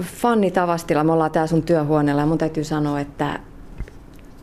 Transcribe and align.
Fanni 0.00 0.50
Tavastila, 0.50 1.04
me 1.04 1.12
ollaan 1.12 1.30
täällä 1.30 1.46
sun 1.46 1.62
työhuoneella 1.62 2.22
ja 2.22 2.26
mun 2.26 2.38
täytyy 2.38 2.64
sanoa, 2.64 3.00
että 3.00 3.38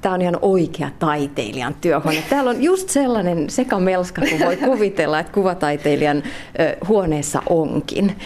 tämä 0.01 0.15
on 0.15 0.21
ihan 0.21 0.37
oikea 0.41 0.89
taiteilijan 0.99 1.75
työhuone. 1.81 2.23
Täällä 2.29 2.49
on 2.49 2.63
just 2.63 2.89
sellainen 2.89 3.49
sekamelska, 3.49 4.21
kun 4.29 4.39
voi 4.45 4.57
kuvitella, 4.57 5.19
että 5.19 5.33
kuvataiteilijan 5.33 6.23
huoneessa 6.87 7.41
onkin. 7.49 8.17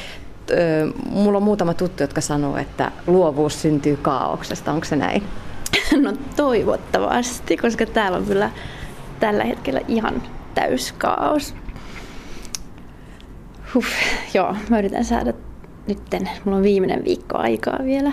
Mulla 1.10 1.38
on 1.38 1.44
muutama 1.44 1.74
tuttu, 1.74 2.04
jotka 2.04 2.22
sanoo, 2.22 2.58
että 2.58 2.92
luovuus 3.08 3.62
syntyy 3.62 3.98
kaauksesta. 3.98 4.72
Onko 4.72 4.86
se 4.86 4.96
näin? 4.96 5.24
No 6.02 6.14
toivottavasti, 6.36 7.58
koska 7.58 7.86
täällä 7.86 8.18
on 8.18 8.26
kyllä 8.26 8.52
tällä 9.20 9.44
hetkellä 9.44 9.82
ihan 9.88 10.24
täys 10.54 10.92
kaos. 10.92 11.56
Huh, 13.74 13.86
joo, 14.34 14.56
mä 14.70 14.80
yritän 14.80 15.06
saada 15.06 15.34
nytten, 15.90 16.30
mulla 16.46 16.58
on 16.58 16.64
viimeinen 16.64 17.06
viikko 17.06 17.38
aikaa 17.38 17.80
vielä 17.84 18.12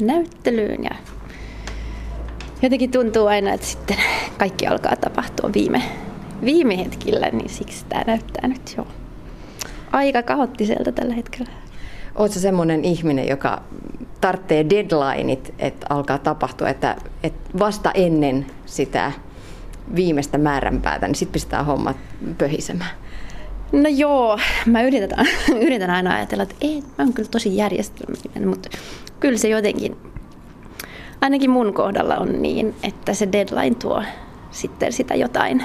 näyttelyyn 0.00 0.84
ja 0.84 0.96
jotenkin 2.62 2.90
tuntuu 2.90 3.26
aina, 3.26 3.52
että 3.52 3.66
sitten 3.66 3.96
kaikki 4.38 4.66
alkaa 4.66 4.96
tapahtua 4.96 5.50
viime, 5.54 5.82
viime 6.44 6.78
hetkillä, 6.78 7.30
niin 7.30 7.48
siksi 7.48 7.84
tämä 7.88 8.04
näyttää 8.06 8.48
nyt 8.48 8.74
jo 8.76 8.86
aika 9.92 10.22
kaoottiselta 10.22 10.92
tällä 10.92 11.14
hetkellä. 11.14 11.50
Oletko 12.14 12.38
semmoinen 12.38 12.84
ihminen, 12.84 13.28
joka 13.28 13.62
tarvitsee 14.20 14.70
deadlineit, 14.70 15.54
että 15.58 15.86
alkaa 15.90 16.18
tapahtua, 16.18 16.68
että, 16.68 16.96
että 17.22 17.58
vasta 17.58 17.90
ennen 17.92 18.46
sitä 18.66 19.12
viimeistä 19.94 20.38
määränpäätä, 20.38 21.06
niin 21.06 21.14
sitten 21.14 21.32
pistää 21.32 21.62
hommat 21.62 21.96
pöhisemään? 22.38 23.03
No 23.72 23.88
joo, 23.88 24.38
mä 24.66 24.82
yritän, 24.82 25.26
yritän 25.66 25.90
aina 25.90 26.14
ajatella, 26.14 26.42
että 26.42 26.54
ei, 26.60 26.80
mä 26.80 27.04
oon 27.04 27.12
kyllä 27.12 27.28
tosi 27.28 27.56
järjestelmällinen, 27.56 28.48
mutta 28.48 28.68
kyllä 29.20 29.38
se 29.38 29.48
jotenkin, 29.48 29.96
ainakin 31.20 31.50
mun 31.50 31.74
kohdalla 31.74 32.16
on 32.16 32.42
niin, 32.42 32.74
että 32.82 33.14
se 33.14 33.28
deadline 33.32 33.74
tuo 33.74 34.02
sitten 34.50 34.92
sitä 34.92 35.14
jotain 35.14 35.62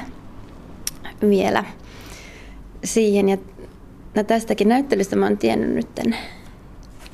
vielä 1.30 1.64
siihen. 2.84 3.30
Ja 3.30 3.38
no 4.16 4.24
tästäkin 4.24 4.70
näyttelystä 4.70 5.16
mä 5.16 5.26
oon 5.26 5.38
tiennyt 5.38 5.70
nyt 5.70 6.16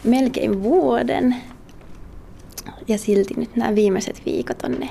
melkein 0.03 0.63
vuoden. 0.63 1.35
Ja 2.87 2.97
silti 2.97 3.33
nyt 3.37 3.55
nämä 3.55 3.75
viimeiset 3.75 4.21
viikot 4.25 4.63
on 4.63 4.71
ne, 4.71 4.89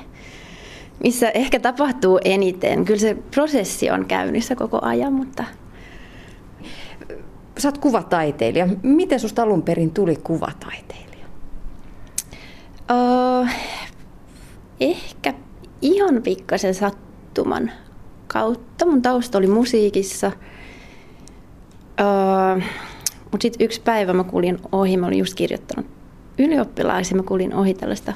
missä 1.02 1.30
ehkä 1.30 1.60
tapahtuu 1.60 2.20
eniten. 2.24 2.84
Kyllä 2.84 3.00
se 3.00 3.16
prosessi 3.30 3.90
on 3.90 4.06
käynnissä 4.06 4.56
koko 4.56 4.78
ajan, 4.82 5.12
mutta 5.12 5.44
Sä 7.58 7.68
oot 7.68 7.78
kuvataiteilija. 7.78 8.68
Miten 8.82 9.20
susta 9.20 9.42
alun 9.42 9.62
perin 9.62 9.90
tuli 9.90 10.16
kuvataiteilija? 10.16 11.26
Uh, 12.90 13.48
ehkä 14.80 15.34
ihan 15.82 16.22
pikkasen 16.22 16.74
sattuman 16.74 17.70
kautta. 18.26 18.86
Mun 18.86 19.02
tausta 19.02 19.38
oli 19.38 19.46
musiikissa. 19.46 20.32
Uh, 22.00 22.62
Mutta 23.30 23.42
sitten 23.42 23.64
yksi 23.64 23.80
päivä 23.80 24.12
mä 24.12 24.24
kuulin 24.24 24.58
ohi, 24.72 24.96
mä 24.96 25.06
olin 25.06 25.18
just 25.18 25.34
kirjoittanut 25.34 25.86
ylioppilaisen, 26.38 27.16
mä 27.16 27.22
kuulin 27.22 27.54
ohi 27.54 27.74
tällaista 27.74 28.12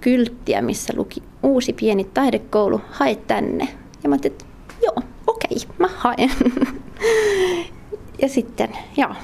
kylttiä, 0.00 0.62
missä 0.62 0.92
luki 0.96 1.22
uusi 1.42 1.72
pieni 1.72 2.04
taidekoulu, 2.04 2.80
hae 2.90 3.14
tänne. 3.14 3.68
Ja 4.02 4.08
mä 4.08 4.14
ajattelin, 4.14 4.32
että 4.34 4.44
joo, 4.82 4.96
okei, 5.26 5.56
mä 5.78 5.88
haen. 5.96 6.30
ja 8.22 8.28
sitten, 8.28 8.68
joo. 8.96 9.14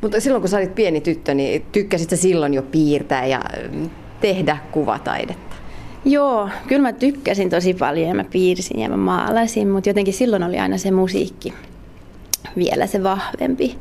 Mutta 0.00 0.20
silloin 0.20 0.42
kun 0.42 0.48
sä 0.48 0.56
olit 0.56 0.74
pieni 0.74 1.00
tyttö, 1.00 1.34
niin 1.34 1.66
tykkäsit 1.72 2.10
sä 2.10 2.16
silloin 2.16 2.54
jo 2.54 2.62
piirtää 2.62 3.26
ja 3.26 3.40
mm, 3.72 3.90
tehdä 4.20 4.58
kuvataidetta? 4.72 5.56
Joo, 6.04 6.48
kyllä 6.68 6.82
mä 6.82 6.92
tykkäsin 6.92 7.50
tosi 7.50 7.74
paljon 7.74 8.08
ja 8.08 8.14
mä 8.14 8.24
piirsin 8.24 8.80
ja 8.80 8.88
mä 8.88 8.96
maalasin, 8.96 9.68
mutta 9.68 9.88
jotenkin 9.88 10.14
silloin 10.14 10.42
oli 10.42 10.58
aina 10.58 10.78
se 10.78 10.90
musiikki 10.90 11.54
vielä 12.56 12.86
se 12.86 13.02
vahvempi 13.02 13.78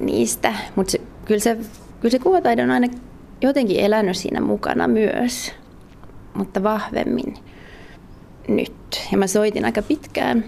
niistä. 0.00 0.54
Mutta 0.76 0.98
kyllä, 1.24 1.40
se, 1.40 1.56
kyllä 2.00 2.10
se 2.10 2.18
kuvataide 2.18 2.62
on 2.62 2.70
aina 2.70 2.88
jotenkin 3.42 3.80
elänyt 3.80 4.16
siinä 4.16 4.40
mukana 4.40 4.88
myös, 4.88 5.52
mutta 6.34 6.62
vahvemmin 6.62 7.34
nyt. 8.48 8.72
Ja 9.12 9.18
mä 9.18 9.26
soitin 9.26 9.64
aika 9.64 9.82
pitkään 9.82 10.44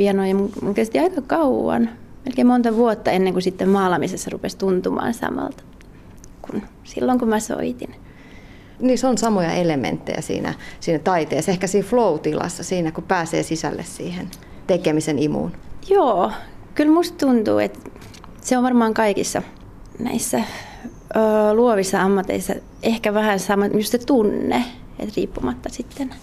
pianoa 0.00 0.26
ja 0.26 0.34
mun 0.34 0.74
kesti 0.74 0.98
aika 0.98 1.22
kauan, 1.22 1.90
melkein 2.24 2.46
monta 2.46 2.76
vuotta 2.76 3.10
ennen 3.10 3.32
kuin 3.32 3.42
sitten 3.42 3.68
maalaamisessa 3.68 4.30
rupesi 4.30 4.58
tuntumaan 4.58 5.14
samalta 5.14 5.62
kuin 6.42 6.62
silloin 6.84 7.18
kun 7.18 7.28
mä 7.28 7.40
soitin. 7.40 7.94
Niin 8.78 8.98
se 8.98 9.06
on 9.06 9.18
samoja 9.18 9.52
elementtejä 9.52 10.20
siinä, 10.20 10.54
siinä 10.80 10.98
taiteessa, 10.98 11.50
ehkä 11.50 11.66
siinä 11.66 11.88
flow-tilassa, 11.88 12.64
siinä 12.64 12.92
kun 12.92 13.04
pääsee 13.04 13.42
sisälle 13.42 13.84
siihen 13.84 14.30
tekemisen 14.66 15.18
imuun. 15.18 15.52
Joo, 15.88 16.32
kyllä 16.74 16.92
musta 16.92 17.26
tuntuu, 17.26 17.58
että 17.58 17.90
se 18.40 18.58
on 18.58 18.64
varmaan 18.64 18.94
kaikissa 18.94 19.42
näissä 19.98 20.38
ö, 21.16 21.54
luovissa 21.54 22.02
ammateissa 22.02 22.54
ehkä 22.82 23.14
vähän 23.14 23.40
sama, 23.40 23.66
just 23.66 23.92
se 23.92 23.98
tunne, 23.98 24.64
että 24.98 25.14
riippumatta 25.16 25.68
sitten 25.68 26.14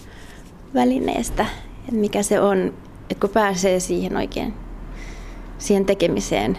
välineestä, 0.74 1.46
että 1.80 2.00
mikä 2.00 2.22
se 2.22 2.40
on, 2.40 2.74
että 3.10 3.20
kun 3.20 3.30
pääsee 3.30 3.80
siihen 3.80 4.16
oikein, 4.16 4.54
siihen 5.58 5.84
tekemiseen 5.84 6.58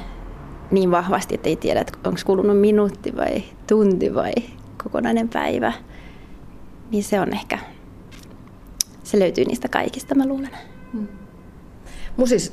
niin 0.72 0.92
vahvasti, 0.92 1.36
että 1.36 1.50
ei 1.50 1.56
tiedä, 1.56 1.82
että 1.82 1.94
onko 2.04 2.20
kulunut 2.26 2.60
minuutti 2.60 3.16
vai 3.16 3.44
tunti 3.68 4.16
vai 4.16 4.34
kokonainen 4.84 5.30
päivä, 5.30 5.74
niin 6.92 7.04
se 7.04 7.20
on 7.20 7.34
ehkä, 7.34 7.60
se 9.04 9.20
löytyy 9.20 9.46
niistä 9.46 9.68
kaikista, 9.68 10.16
mä 10.16 10.28
luulen. 10.28 10.58
Hmm. 10.94 11.08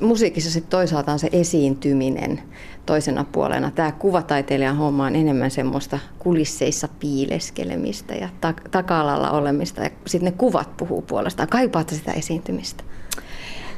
musiikissa 0.00 0.50
sitten 0.50 0.70
toisaalta 0.70 1.12
on 1.12 1.18
se 1.18 1.28
esiintyminen 1.32 2.42
toisena 2.86 3.24
puolena. 3.32 3.70
Tämä 3.70 3.92
kuvataiteilijan 3.92 4.76
homma 4.76 5.06
on 5.06 5.16
enemmän 5.16 5.50
semmoista 5.50 5.98
kulisseissa 6.18 6.88
piileskelemistä 7.00 8.14
ja 8.14 8.28
taka-alalla 8.70 9.30
olemista. 9.30 9.82
Ja 9.82 9.90
sitten 10.06 10.32
ne 10.32 10.38
kuvat 10.38 10.76
puhuu 10.76 11.02
puolestaan. 11.02 11.48
Kaipaatte 11.48 11.94
sitä 11.94 12.12
esiintymistä? 12.12 12.84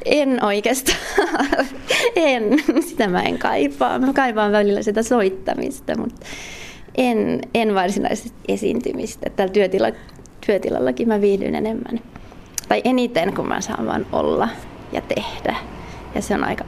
En 0.05 0.43
oikeastaan. 0.43 0.97
en. 2.15 2.43
Sitä 2.87 3.07
mä 3.07 3.21
en 3.21 3.37
kaipaa. 3.37 3.99
Mä 3.99 4.13
kaipaan 4.13 4.51
välillä 4.51 4.81
sitä 4.81 5.03
soittamista, 5.03 5.97
mutta 5.97 6.25
en, 6.97 7.41
en 7.53 7.75
varsinaisesti 7.75 8.37
esiintymistä. 8.47 9.29
Tällä 9.29 9.53
työtila, 9.53 9.91
työtilallakin 10.45 11.07
mä 11.07 11.21
viihdyn 11.21 11.55
enemmän. 11.55 11.99
Tai 12.67 12.81
eniten, 12.83 13.33
kun 13.33 13.47
mä 13.47 13.61
saan 13.61 13.85
vaan 13.85 14.05
olla 14.11 14.49
ja 14.91 15.01
tehdä. 15.01 15.55
Ja 16.15 16.21
se 16.21 16.35
on 16.35 16.43
aika 16.43 16.65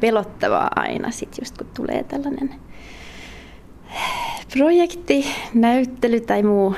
pelottavaa 0.00 0.70
aina 0.76 1.10
sit 1.10 1.38
just 1.40 1.58
kun 1.58 1.66
tulee 1.76 2.02
tällainen 2.02 2.54
projekti, 4.52 5.26
näyttely 5.54 6.20
tai 6.20 6.42
muu, 6.42 6.74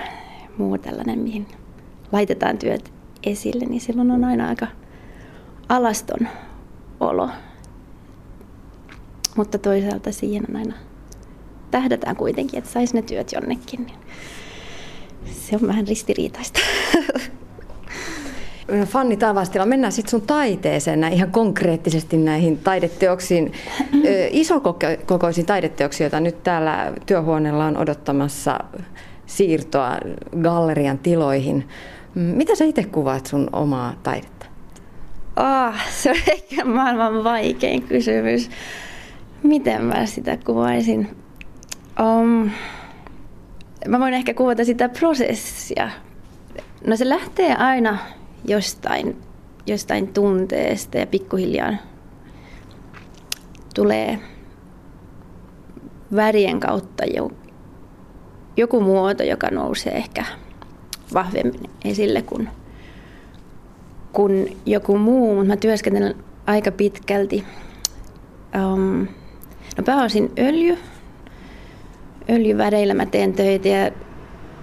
muu 0.58 0.78
tällainen, 0.78 1.18
mihin 1.18 1.46
laitetaan 2.12 2.58
työt 2.58 2.92
esille, 3.24 3.64
niin 3.66 3.80
silloin 3.80 4.10
on 4.10 4.24
aina 4.24 4.48
aika 4.48 4.66
alaston 5.68 6.28
olo. 7.00 7.30
Mutta 9.36 9.58
toisaalta 9.58 10.12
siihen 10.12 10.44
on 10.48 10.56
aina 10.56 10.74
tähdätään 11.70 12.16
kuitenkin, 12.16 12.58
että 12.58 12.70
saisi 12.70 12.94
ne 12.94 13.02
työt 13.02 13.32
jonnekin. 13.32 13.86
Niin 13.86 13.98
se 15.32 15.56
on 15.56 15.68
vähän 15.68 15.88
ristiriitaista. 15.88 16.60
Fanni 18.86 19.16
Tavastila, 19.16 19.66
mennään 19.66 19.92
sitten 19.92 20.10
sun 20.10 20.22
taiteeseen 20.22 21.00
näin 21.00 21.12
ihan 21.12 21.30
konkreettisesti 21.30 22.16
näihin 22.16 22.58
taideteoksiin, 22.58 23.52
isokokoisiin 24.30 25.46
taideteoksiin, 25.46 26.04
joita 26.04 26.20
nyt 26.20 26.42
täällä 26.42 26.92
työhuoneella 27.06 27.66
on 27.66 27.76
odottamassa 27.76 28.58
siirtoa 29.26 29.98
gallerian 30.42 30.98
tiloihin. 30.98 31.68
Mitä 32.14 32.54
sä 32.54 32.64
itse 32.64 32.84
kuvaat 32.84 33.26
sun 33.26 33.48
omaa 33.52 33.94
taidetta? 34.02 34.37
Oh, 35.38 35.74
se 35.90 36.10
on 36.10 36.16
ehkä 36.32 36.64
maailman 36.64 37.24
vaikein 37.24 37.82
kysymys. 37.82 38.50
Miten 39.42 39.84
mä 39.84 40.06
sitä 40.06 40.36
kuvaisin? 40.36 41.16
Um, 42.00 42.50
mä 43.88 44.00
voin 44.00 44.14
ehkä 44.14 44.34
kuvata 44.34 44.64
sitä 44.64 44.88
prosessia. 44.88 45.90
No 46.86 46.96
se 46.96 47.08
lähtee 47.08 47.54
aina 47.54 47.98
jostain, 48.44 49.16
jostain 49.66 50.08
tunteesta 50.08 50.98
ja 50.98 51.06
pikkuhiljaa 51.06 51.72
tulee 53.74 54.18
värien 56.16 56.60
kautta 56.60 57.04
joku 58.56 58.80
muoto, 58.80 59.22
joka 59.22 59.48
nousee 59.50 59.92
ehkä 59.92 60.24
vahvemmin 61.14 61.70
esille 61.84 62.22
kuin, 62.22 62.48
kuin 64.18 64.56
joku 64.66 64.98
muu, 64.98 65.34
mutta 65.34 65.48
mä 65.48 65.56
työskentelen 65.56 66.14
aika 66.46 66.72
pitkälti. 66.72 67.44
Um, 68.62 69.06
no 69.76 69.84
pääosin 69.84 70.32
öljy, 70.38 70.78
öljyväreillä 72.30 72.94
mä 72.94 73.06
teen 73.06 73.32
töitä 73.32 73.68
ja, 73.68 73.90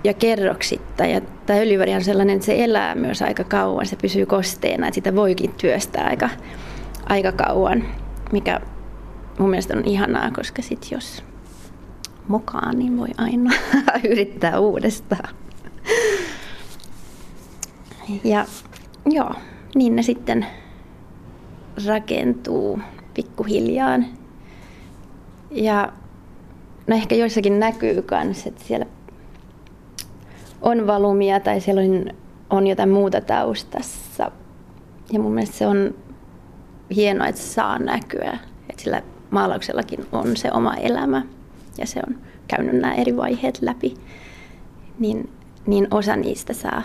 ja 0.04 0.14
kerroksitta. 0.14 1.06
Ja 1.06 1.22
tämä 1.46 1.60
öljyväri 1.60 1.94
on 1.94 2.04
sellainen, 2.04 2.36
että 2.36 2.46
se 2.46 2.64
elää 2.64 2.96
myös 2.96 3.22
aika 3.22 3.44
kauan, 3.44 3.86
se 3.86 3.96
pysyy 3.96 4.26
kosteena, 4.26 4.88
että 4.88 4.96
sitä 4.96 5.16
voikin 5.16 5.54
työstää 5.54 6.08
aika, 6.08 6.30
aika 7.06 7.32
kauan, 7.32 7.84
mikä 8.32 8.60
mun 9.40 9.50
mielestä 9.50 9.78
on 9.78 9.86
ihanaa, 9.86 10.32
koska 10.32 10.62
sit 10.62 10.92
jos 10.92 11.24
mokaa, 12.28 12.74
niin 12.74 12.98
voi 12.98 13.10
aina 13.18 13.52
yrittää 14.12 14.60
uudestaan. 14.60 15.36
Ja 18.24 18.46
joo, 19.06 19.32
niin 19.76 19.96
ne 19.96 20.04
sitten 20.04 20.46
rakentuu 21.88 22.80
pikkuhiljaa. 23.14 24.00
Ja 25.52 25.94
no 26.88 26.96
ehkä 26.96 27.16
joissakin 27.16 27.60
näkyy 27.60 28.04
myös, 28.24 28.48
että 28.48 28.64
siellä 28.64 28.86
on 30.62 30.88
valumia 30.88 31.40
tai 31.40 31.62
siellä 31.62 31.82
on, 31.82 32.06
on 32.50 32.68
jotain 32.68 32.90
muuta 32.90 33.22
taustassa. 33.22 34.32
Ja 35.12 35.20
mun 35.20 35.34
mielestä 35.34 35.58
se 35.58 35.68
on 35.68 35.96
hienoa, 36.96 37.28
että 37.28 37.42
se 37.42 37.48
saa 37.48 37.80
näkyä. 37.80 38.38
Että 38.70 38.84
sillä 38.84 39.02
maalauksellakin 39.30 40.06
on 40.12 40.38
se 40.38 40.52
oma 40.52 40.74
elämä 40.76 41.26
ja 41.78 41.88
se 41.88 42.02
on 42.08 42.16
käynyt 42.48 42.76
nämä 42.82 42.94
eri 42.94 43.18
vaiheet 43.18 43.62
läpi. 43.62 43.94
Niin, 45.00 45.30
niin 45.68 45.88
osa 45.92 46.16
niistä 46.16 46.54
saa, 46.54 46.82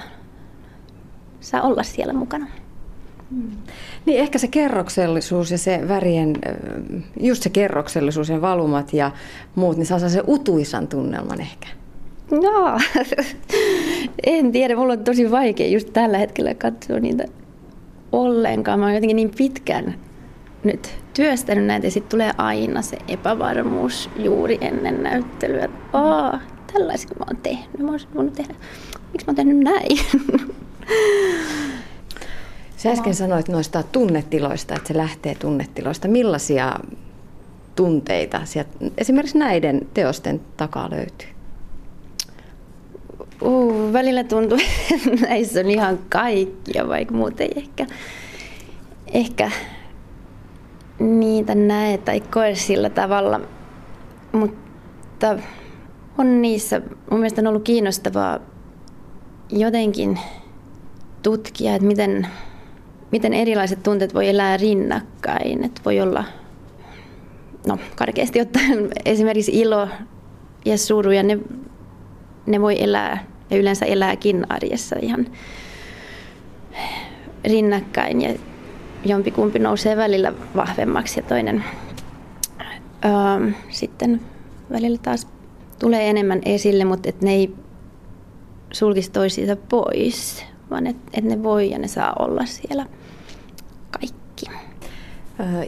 saa 1.40 1.62
olla 1.62 1.82
siellä 1.82 2.12
mukana. 2.12 2.46
Mm. 3.30 3.50
Niin 4.06 4.20
ehkä 4.20 4.38
se 4.38 4.48
kerroksellisuus 4.48 5.50
ja 5.50 5.58
se 5.58 5.80
värien, 5.88 6.36
just 7.20 7.42
se 7.42 7.50
kerroksellisuus 7.50 8.28
ja 8.28 8.40
valumat 8.40 8.92
ja 8.92 9.10
muut, 9.54 9.76
niin 9.76 9.86
saa 9.86 9.98
se 9.98 10.22
utuisan 10.26 10.88
tunnelman 10.88 11.40
ehkä. 11.40 11.68
No, 12.30 12.78
en 14.26 14.52
tiedä. 14.52 14.76
Mulla 14.76 14.92
on 14.92 15.04
tosi 15.04 15.30
vaikea 15.30 15.68
just 15.68 15.92
tällä 15.92 16.18
hetkellä 16.18 16.54
katsoa 16.54 17.00
niitä 17.00 17.24
ollenkaan. 18.12 18.80
Mä 18.80 18.86
oon 18.86 18.94
jotenkin 18.94 19.16
niin 19.16 19.30
pitkään 19.36 19.94
nyt 20.64 20.94
työstänyt 21.14 21.64
näitä 21.64 21.86
ja 21.86 21.90
sitten 21.90 22.10
tulee 22.10 22.30
aina 22.38 22.82
se 22.82 22.98
epävarmuus 23.08 24.10
juuri 24.16 24.58
ennen 24.60 25.02
näyttelyä. 25.02 25.68
Aa, 25.92 26.40
tällaisia 26.72 27.10
mä 27.18 27.24
oon 27.28 27.36
tehnyt. 27.42 27.78
Mä 27.78 27.92
oon 28.14 28.32
tehdä. 28.32 28.54
Miksi 29.12 29.26
mä 29.26 29.30
oon 29.30 29.36
tehnyt 29.36 29.58
näin? 29.58 29.98
Sä 32.76 32.90
äsken 32.90 33.14
sanoit 33.14 33.48
noista 33.48 33.82
tunnetiloista, 33.82 34.74
että 34.74 34.88
se 34.88 34.96
lähtee 34.96 35.34
tunnetiloista. 35.34 36.08
Millaisia 36.08 36.80
tunteita 37.76 38.40
sieltä, 38.44 38.70
esimerkiksi 38.98 39.38
näiden 39.38 39.88
teosten 39.94 40.40
takaa 40.56 40.90
löytyy? 40.90 41.28
Uh, 43.40 43.92
välillä 43.92 44.24
tuntuu, 44.24 44.58
että 44.94 45.26
näissä 45.26 45.60
on 45.60 45.70
ihan 45.70 45.98
kaikkia, 46.08 46.88
vaikka 46.88 47.14
muuten 47.14 47.46
ei 47.46 47.62
ehkä, 47.62 47.86
ehkä 49.12 49.50
niitä 50.98 51.54
näe 51.54 51.98
tai 51.98 52.20
koe 52.20 52.54
sillä 52.54 52.90
tavalla. 52.90 53.40
Mutta 54.32 55.36
on 56.18 56.42
niissä, 56.42 56.80
mun 57.10 57.20
mielestä 57.20 57.40
on 57.40 57.46
ollut 57.46 57.64
kiinnostavaa 57.64 58.38
jotenkin 59.50 60.18
tutkia, 61.22 61.74
että 61.74 61.86
miten, 61.86 62.26
miten 63.12 63.34
erilaiset 63.34 63.82
tunteet 63.82 64.14
voi 64.14 64.28
elää 64.28 64.56
rinnakkain. 64.56 65.64
Että 65.64 65.80
voi 65.84 66.00
olla, 66.00 66.24
no 67.66 67.78
karkeasti 67.96 68.40
ottaen 68.40 68.88
esimerkiksi 69.04 69.60
ilo 69.60 69.88
ja 70.64 70.78
suru 70.78 71.10
ja 71.10 71.22
ne, 71.22 71.38
ne 72.46 72.60
voi 72.60 72.82
elää 72.82 73.24
ja 73.50 73.56
yleensä 73.56 73.86
elääkin 73.86 74.46
arjessa 74.48 74.96
ihan 75.02 75.26
rinnakkain 77.44 78.22
ja 78.22 78.34
jompikumpi 79.04 79.58
nousee 79.58 79.96
välillä 79.96 80.32
vahvemmaksi 80.56 81.20
ja 81.20 81.26
toinen 81.26 81.64
öö, 83.04 83.50
sitten 83.68 84.20
välillä 84.70 84.98
taas 84.98 85.26
tulee 85.78 86.10
enemmän 86.10 86.40
esille, 86.44 86.84
mutta 86.84 87.08
et 87.08 87.22
ne 87.22 87.34
ei 87.34 87.54
sulkisi 88.72 89.10
toisiinsa 89.10 89.56
pois, 89.56 90.44
vaan 90.70 90.86
että 90.86 91.10
et 91.14 91.24
ne 91.24 91.42
voi 91.42 91.70
ja 91.70 91.78
ne 91.78 91.88
saa 91.88 92.12
olla 92.18 92.46
siellä 92.46 92.86
kaikki. 93.90 94.46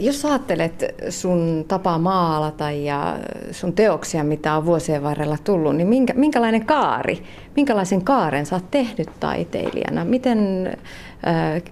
Jos 0.00 0.25
ajattelet 0.25 0.84
sun 1.08 1.64
tapaa 1.69 1.99
maalata 1.99 2.70
ja 2.70 3.19
sun 3.50 3.72
teoksia, 3.72 4.25
mitä 4.25 4.56
on 4.56 4.66
vuosien 4.66 5.02
varrella 5.02 5.38
tullut, 5.44 5.76
niin 5.76 5.88
minkä, 5.88 6.14
minkälainen 6.14 6.66
kaari, 6.66 7.22
minkälaisen 7.56 8.04
kaaren 8.04 8.46
sä 8.46 8.56
oot 8.56 8.70
tehnyt 8.70 9.08
taiteilijana? 9.20 10.04
Miten 10.04 10.38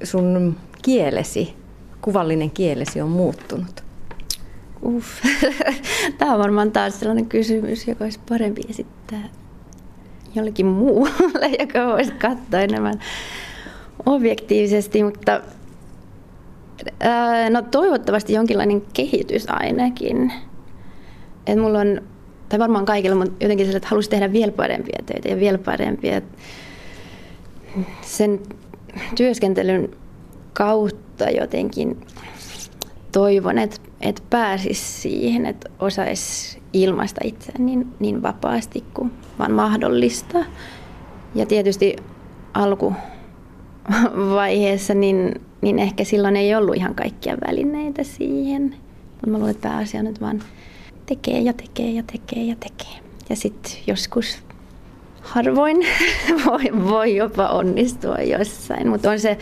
sun 0.02 0.56
kielesi, 0.82 1.54
kuvallinen 2.00 2.50
kielesi 2.50 3.00
on 3.00 3.08
muuttunut? 3.08 3.84
Uff. 4.82 5.24
Tämä 6.18 6.32
on 6.32 6.38
varmaan 6.38 6.72
taas 6.72 7.00
sellainen 7.00 7.26
kysymys, 7.26 7.88
joka 7.88 8.04
olisi 8.04 8.20
parempi 8.28 8.62
esittää 8.70 9.39
jollekin 10.34 10.66
muulle, 10.66 11.48
joka 11.60 11.86
voisi 11.86 12.12
katsoa 12.12 12.60
enemmän 12.60 13.00
objektiivisesti, 14.06 15.04
mutta 15.04 15.40
no 17.50 17.62
toivottavasti 17.62 18.32
jonkinlainen 18.32 18.82
kehitys 18.92 19.44
ainakin. 19.48 20.32
Et 21.46 21.58
mulla 21.58 21.78
on, 21.78 22.00
tai 22.48 22.58
varmaan 22.58 22.84
kaikilla, 22.84 23.16
mutta 23.16 23.44
jotenkin 23.44 23.66
sillä, 23.66 23.76
että 23.76 23.88
halusi 23.88 24.10
tehdä 24.10 24.32
vielä 24.32 24.52
parempia 24.52 24.98
töitä 25.06 25.28
ja 25.28 25.40
vielä 25.40 25.58
parempia. 25.58 26.20
Sen 28.02 28.40
työskentelyn 29.16 29.88
kautta 30.52 31.30
jotenkin 31.30 32.00
toivon, 33.12 33.58
että, 33.58 33.76
että 34.00 34.22
pääsisi 34.30 35.00
siihen, 35.00 35.46
että 35.46 35.70
osaisi 35.78 36.60
ilmaista 36.72 37.20
itseään 37.24 37.66
niin, 37.66 37.86
niin 37.98 38.22
vapaasti 38.22 38.84
kuin 38.94 39.12
vaan 39.38 39.52
mahdollista. 39.52 40.38
Ja 41.34 41.46
tietysti 41.46 41.96
alkuvaiheessa 42.54 44.94
niin, 44.94 45.40
niin 45.60 45.78
ehkä 45.78 46.04
silloin 46.04 46.36
ei 46.36 46.54
ollut 46.54 46.76
ihan 46.76 46.94
kaikkia 46.94 47.36
välineitä 47.46 48.04
siihen. 48.04 48.74
Mutta 49.10 49.30
mä 49.30 49.38
luulen, 49.38 49.50
että 49.50 49.68
pääasia 49.68 50.00
että 50.00 50.20
vaan 50.20 50.42
tekee 51.06 51.40
ja 51.40 51.52
tekee 51.52 51.90
ja 51.90 52.02
tekee 52.12 52.44
ja 52.44 52.56
tekee. 52.60 53.00
Ja 53.30 53.36
sitten 53.36 53.72
joskus 53.86 54.38
harvoin 55.20 55.76
voi, 56.46 56.90
voi 56.90 57.16
jopa 57.16 57.48
onnistua 57.48 58.16
jossain, 58.16 58.88
mutta 58.88 59.10
on 59.10 59.20
se, 59.20 59.38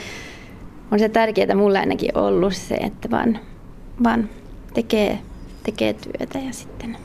on 0.91 0.99
se 0.99 1.09
tärkeää 1.09 1.55
mulle 1.55 1.79
ainakin 1.79 2.19
ollut 2.19 2.55
se, 2.55 2.75
että 2.75 3.11
vaan, 3.11 3.39
vaan 4.05 4.29
tekee, 4.75 5.19
tekee 5.63 5.93
työtä 5.93 6.39
ja 6.39 6.53
sitten 6.53 6.97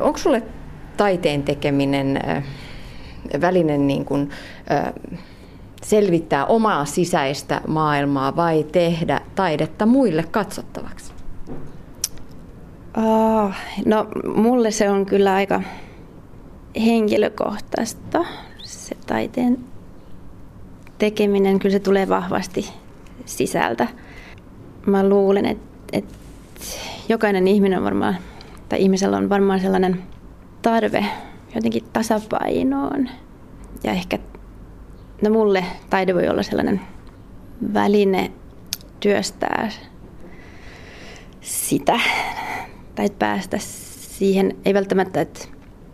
Onko 0.00 0.18
sulle 0.18 0.42
taiteen 0.96 1.42
tekeminen 1.42 2.20
väline 3.40 3.78
niin 3.78 4.04
kuin, 4.04 4.30
selvittää 5.82 6.46
omaa 6.46 6.84
sisäistä 6.84 7.60
maailmaa 7.66 8.36
vai 8.36 8.66
tehdä 8.72 9.20
taidetta 9.34 9.86
muille 9.86 10.22
katsottavaksi? 10.22 11.12
Oh, 12.96 13.50
no 13.84 14.08
mulle 14.34 14.70
se 14.70 14.90
on 14.90 15.06
kyllä 15.06 15.34
aika 15.34 15.62
henkilökohtaista 16.84 18.24
se 18.62 18.94
taiteen 19.06 19.58
tekeminen. 20.98 21.58
Kyllä 21.58 21.72
se 21.72 21.78
tulee 21.78 22.08
vahvasti 22.08 22.68
sisältä. 23.24 23.88
Mä 24.86 25.08
luulen, 25.08 25.46
että, 25.46 25.66
että 25.92 26.14
jokainen 27.08 27.48
ihminen 27.48 27.78
on 27.78 27.84
varmaan 27.84 28.16
tai 28.68 28.82
ihmisellä 28.82 29.16
on 29.16 29.28
varmaan 29.28 29.60
sellainen 29.60 30.02
tarve 30.62 31.04
jotenkin 31.54 31.84
tasapainoon. 31.92 33.08
Ja 33.84 33.92
ehkä, 33.92 34.18
no 35.22 35.30
mulle 35.30 35.64
taide 35.90 36.14
voi 36.14 36.28
olla 36.28 36.42
sellainen 36.42 36.80
väline 37.74 38.32
työstää 39.00 39.70
sitä, 41.40 42.00
tai 42.94 43.10
päästä 43.18 43.56
siihen, 43.58 44.56
ei 44.64 44.74
välttämättä, 44.74 45.20
että, 45.20 45.40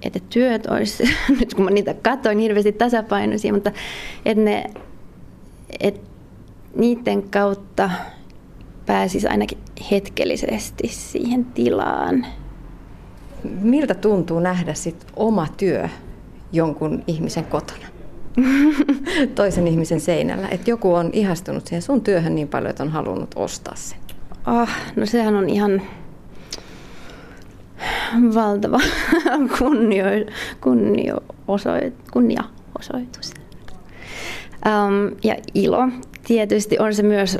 että 0.03 0.21
työt 0.29 0.67
olisi, 0.67 1.05
nyt 1.41 1.55
kun 1.55 1.65
mä 1.65 1.71
niitä 1.71 1.95
katsoin, 1.95 2.39
hirveästi 2.39 2.73
tasapainoisia, 2.73 3.53
mutta 3.53 3.73
että 4.25 4.45
ne, 4.45 4.65
että 5.81 6.01
niiden 6.77 7.23
kautta 7.23 7.91
pääsisi 8.93 9.29
ainakin 9.29 9.59
hetkellisesti 9.91 10.89
siihen 10.89 11.45
tilaan, 11.45 12.27
miltä 13.61 13.95
tuntuu 13.95 14.41
nähdä 14.41 14.75
sit 14.75 15.07
oma 15.17 15.47
työ 15.57 15.89
jonkun 16.53 17.05
ihmisen 17.07 17.45
kotona? 17.45 17.87
Toisen 19.35 19.67
ihmisen 19.67 20.01
seinällä. 20.01 20.49
Että 20.49 20.71
joku 20.71 20.95
on 20.95 21.11
ihastunut 21.13 21.67
siihen 21.67 21.83
sun 21.83 22.01
työhön 22.01 22.35
niin 22.35 22.49
paljon, 22.49 22.71
että 22.71 22.83
on 22.83 22.89
halunnut 22.89 23.35
ostaa 23.37 23.75
sen. 23.77 23.99
Oh, 24.47 24.69
no 24.97 25.07
sehän 25.07 25.35
on 25.35 25.49
ihan 25.49 25.83
valtava 28.35 28.81
kunnio, 29.59 30.05
kunnio 30.61 31.21
osoit, 31.49 31.95
kunniaosoitus. 32.13 33.35
Um, 34.67 35.17
ja 35.25 35.37
ilo. 35.55 35.89
Tietysti 36.27 36.79
on 36.79 36.95
se 36.95 37.03
myös 37.03 37.39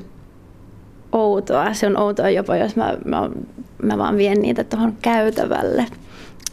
outoa. 1.12 1.75
Se 1.75 1.87
on 1.87 1.99
outoa 1.99 2.31
jopa, 2.31 2.57
jos 2.57 2.76
mä, 2.76 2.97
mä, 3.04 3.31
mä 3.83 3.99
vaan 3.99 4.16
vien 4.16 4.42
niitä 4.42 4.64
tuohon 4.64 4.97
käytävälle, 5.02 5.87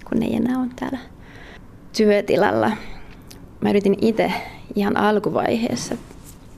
kun 0.10 0.20
ne 0.20 0.26
ei 0.26 0.36
enää 0.36 0.60
ole 0.60 0.68
täällä 0.80 1.00
työtilalla. 1.98 2.72
Mä 3.62 3.70
yritin 3.70 3.98
itse 4.02 4.34
ihan 4.76 4.98
alkuvaiheessa 4.98 5.96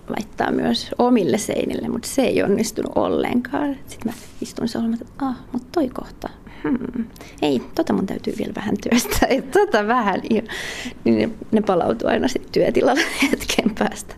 laittaa 0.09 0.51
myös 0.51 0.91
omille 0.97 1.37
seinille, 1.37 1.87
mutta 1.87 2.07
se 2.07 2.21
ei 2.21 2.43
onnistunut 2.43 2.91
ollenkaan. 2.95 3.75
Sitten 3.87 4.11
mä 4.11 4.17
istun 4.41 4.67
solmat, 4.67 5.01
että 5.01 5.25
ah, 5.25 5.35
mutta 5.51 5.67
toi 5.71 5.89
kohta, 5.89 6.29
hmm, 6.63 7.05
ei, 7.41 7.61
tota 7.75 7.93
mun 7.93 8.05
täytyy 8.05 8.33
vielä 8.37 8.53
vähän 8.55 8.75
työstää, 8.83 9.27
että 9.29 9.59
tota 9.59 9.87
vähän. 9.87 10.21
Niin 10.29 10.47
ne, 11.05 11.29
ne 11.51 11.61
palautuu 11.61 12.09
aina 12.09 12.27
sitten 12.27 12.51
työtilalle 12.51 13.03
hetken 13.31 13.75
päästä. 13.79 14.15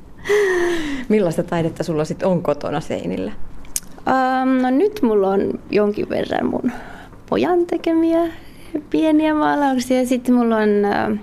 Millaista 1.10 1.44
taidetta 1.44 1.84
sulla 1.84 2.06
sitten 2.06 2.28
on 2.28 2.44
kotona 2.44 2.82
seinillä? 2.82 3.32
Um, 4.08 4.62
no 4.62 4.70
nyt 4.70 5.02
mulla 5.02 5.30
on 5.30 5.60
jonkin 5.70 6.10
verran 6.10 6.46
mun 6.46 6.72
pojan 7.30 7.66
tekemiä 7.66 8.20
pieniä 8.90 9.34
maalauksia 9.34 10.00
ja 10.00 10.08
sitten 10.08 10.36
mulla 10.36 10.58
on 10.58 10.70
uh, 10.70 11.18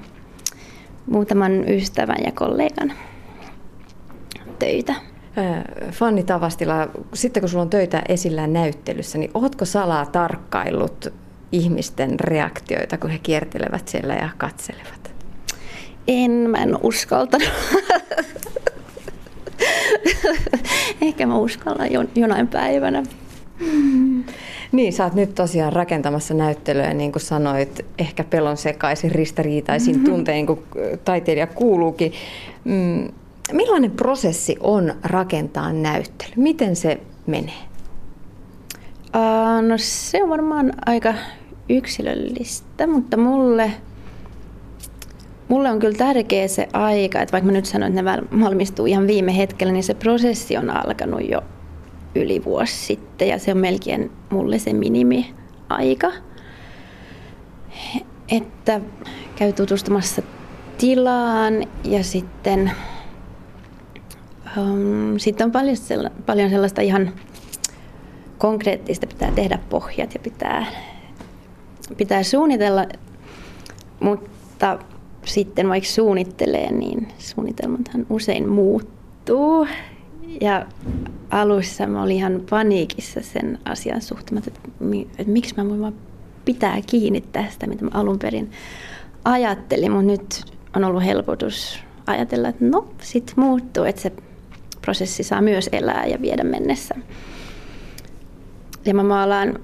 muutaman 1.07 1.69
ystävän 1.69 2.19
ja 2.25 2.33
kollegan 2.33 2.93
töitä. 4.59 4.95
Fanni 5.91 6.23
Tavastila, 6.23 6.89
sitten 7.15 7.41
kun 7.41 7.51
sulla 7.51 7.63
on 7.63 7.71
töitä 7.71 8.03
esillään 8.09 8.53
näyttelyssä, 8.53 9.19
niin 9.19 9.31
ootko 9.35 9.65
salaa 9.65 10.07
tarkkaillut 10.07 11.13
ihmisten 11.53 12.21
reaktioita, 12.21 12.99
kun 12.99 13.11
he 13.11 13.19
kiertelevät 13.19 13.89
siellä 13.89 14.15
ja 14.15 14.29
katselevat? 14.39 15.11
En, 16.09 16.31
mä 16.31 16.59
en 16.59 16.77
uskaltanut. 16.83 17.49
Ehkä 21.03 21.27
mä 21.27 21.39
uskallan 21.39 21.89
jonain 22.15 22.49
päivänä. 22.49 23.03
Niin, 24.73 24.93
sä 24.93 25.05
oot 25.05 25.15
nyt 25.15 25.35
tosiaan 25.35 25.73
rakentamassa 25.73 26.35
näyttelyä, 26.35 26.95
niin 26.95 27.13
kuin 27.13 27.23
sanoit, 27.23 27.87
ehkä 27.99 28.25
pelon 28.25 28.57
sekaisin, 28.57 29.11
ristiriitaisin 29.11 29.95
mm-hmm. 29.95 30.11
tuntein, 30.11 30.47
kun 30.47 30.63
taiteilija 31.05 31.47
kuuluukin. 31.47 32.13
Mm, 32.65 33.09
millainen 33.53 33.91
prosessi 33.91 34.57
on 34.61 34.95
rakentaa 35.03 35.73
näyttely? 35.73 36.33
Miten 36.37 36.77
se 36.77 37.01
menee? 37.27 37.71
Uh, 39.17 39.69
no 39.69 39.75
se 39.79 40.23
on 40.23 40.29
varmaan 40.29 40.73
aika 40.87 41.15
yksilöllistä, 41.69 42.87
mutta 42.87 43.17
mulle, 43.17 43.73
mulle 45.51 45.71
on 45.71 45.79
kyllä 45.79 45.97
tärkeä 45.99 46.49
se 46.49 46.69
aika, 46.73 47.21
että 47.21 47.33
vaikka 47.33 47.47
mä 47.47 47.53
nyt 47.53 47.67
sanoin, 47.67 47.99
että 47.99 48.17
ne 48.17 48.41
valmistuu 48.45 48.87
ihan 48.87 49.07
viime 49.07 49.37
hetkellä, 49.37 49.73
niin 49.73 49.83
se 49.83 49.95
prosessi 49.95 50.57
on 50.57 50.71
alkanut 50.71 51.29
jo 51.29 51.43
yli 52.15 52.45
vuosi 52.45 52.73
sitten 52.73 53.29
ja 53.29 53.39
se 53.39 53.53
on 53.53 53.59
melkein 53.59 54.11
mulle 54.31 54.59
se 54.59 54.73
minimiaika. 54.73 56.13
Että 58.29 58.81
käy 59.37 59.53
tutustumassa 59.53 60.23
tilaan 60.79 61.67
ja 61.85 62.05
sitten 62.05 62.73
um, 64.57 65.19
sitten 65.19 65.45
on 65.45 65.53
paljon, 65.53 65.77
sella, 65.77 66.11
paljon 66.27 66.51
sellaista 66.51 66.81
ihan 66.81 67.13
konkreettista, 68.39 69.07
pitää 69.07 69.33
tehdä 69.33 69.59
pohjat 69.71 70.15
ja 70.15 70.21
pitää, 70.21 70.67
pitää 71.97 72.23
suunnitella, 72.23 72.87
mutta 74.01 74.79
sitten 75.25 75.69
vaikka 75.69 75.89
suunnittelee, 75.89 76.73
niin 76.73 77.09
suunnitelmathan 77.19 78.07
usein 78.11 78.49
muuttuu. 78.49 79.67
Ja 80.41 80.67
alussa 81.31 81.87
mä 81.87 82.03
olin 82.03 82.17
ihan 82.17 82.43
paniikissa 82.51 83.21
sen 83.21 83.59
asian 83.65 84.03
suhteen, 84.03 84.39
että, 84.39 84.51
että 85.19 85.33
miksi 85.33 85.55
mä 85.57 85.69
voin 85.69 85.81
vaan 85.81 85.95
pitää 86.45 86.79
kiinni 86.87 87.21
tästä, 87.21 87.67
mitä 87.67 87.85
mä 87.85 87.91
alun 87.95 88.19
perin 88.19 88.51
ajattelin, 89.25 89.93
mutta 89.93 90.07
nyt 90.07 90.45
on 90.77 90.85
ollut 90.85 91.05
helpotus 91.05 91.81
ajatella, 92.07 92.49
että 92.49 92.65
no, 92.65 92.89
sit 93.03 93.33
muuttuu, 93.37 93.85
että 93.85 94.03
se 94.03 94.13
prosessi 94.83 95.23
saa 95.23 95.41
myös 95.41 95.69
elää 95.73 96.07
ja 96.07 96.23
viedä 96.23 96.45
mennessä. 96.45 96.95
Ja 98.85 98.95
mä 98.95 99.03
maalaan, 99.03 99.59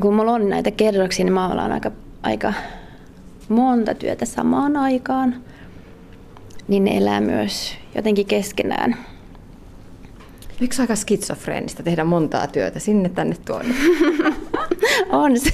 kun 0.00 0.14
mulla 0.14 0.32
on 0.32 0.48
näitä 0.48 0.70
kerroksia, 0.70 1.24
niin 1.24 1.32
maalaan 1.32 1.72
aika, 1.72 1.90
aika 2.22 2.52
monta 3.48 3.94
työtä 3.94 4.24
samaan 4.24 4.76
aikaan, 4.76 5.34
niin 6.68 6.84
ne 6.84 6.96
elää 6.96 7.20
myös 7.20 7.74
jotenkin 7.94 8.26
keskenään. 8.26 8.96
Miksi 10.60 10.82
aika 10.82 10.96
skitsofreenista 10.96 11.82
tehdä 11.82 12.04
montaa 12.04 12.46
työtä 12.46 12.78
sinne 12.78 13.08
tänne 13.08 13.36
tuonne? 13.44 13.74
on 15.12 15.40
se 15.40 15.50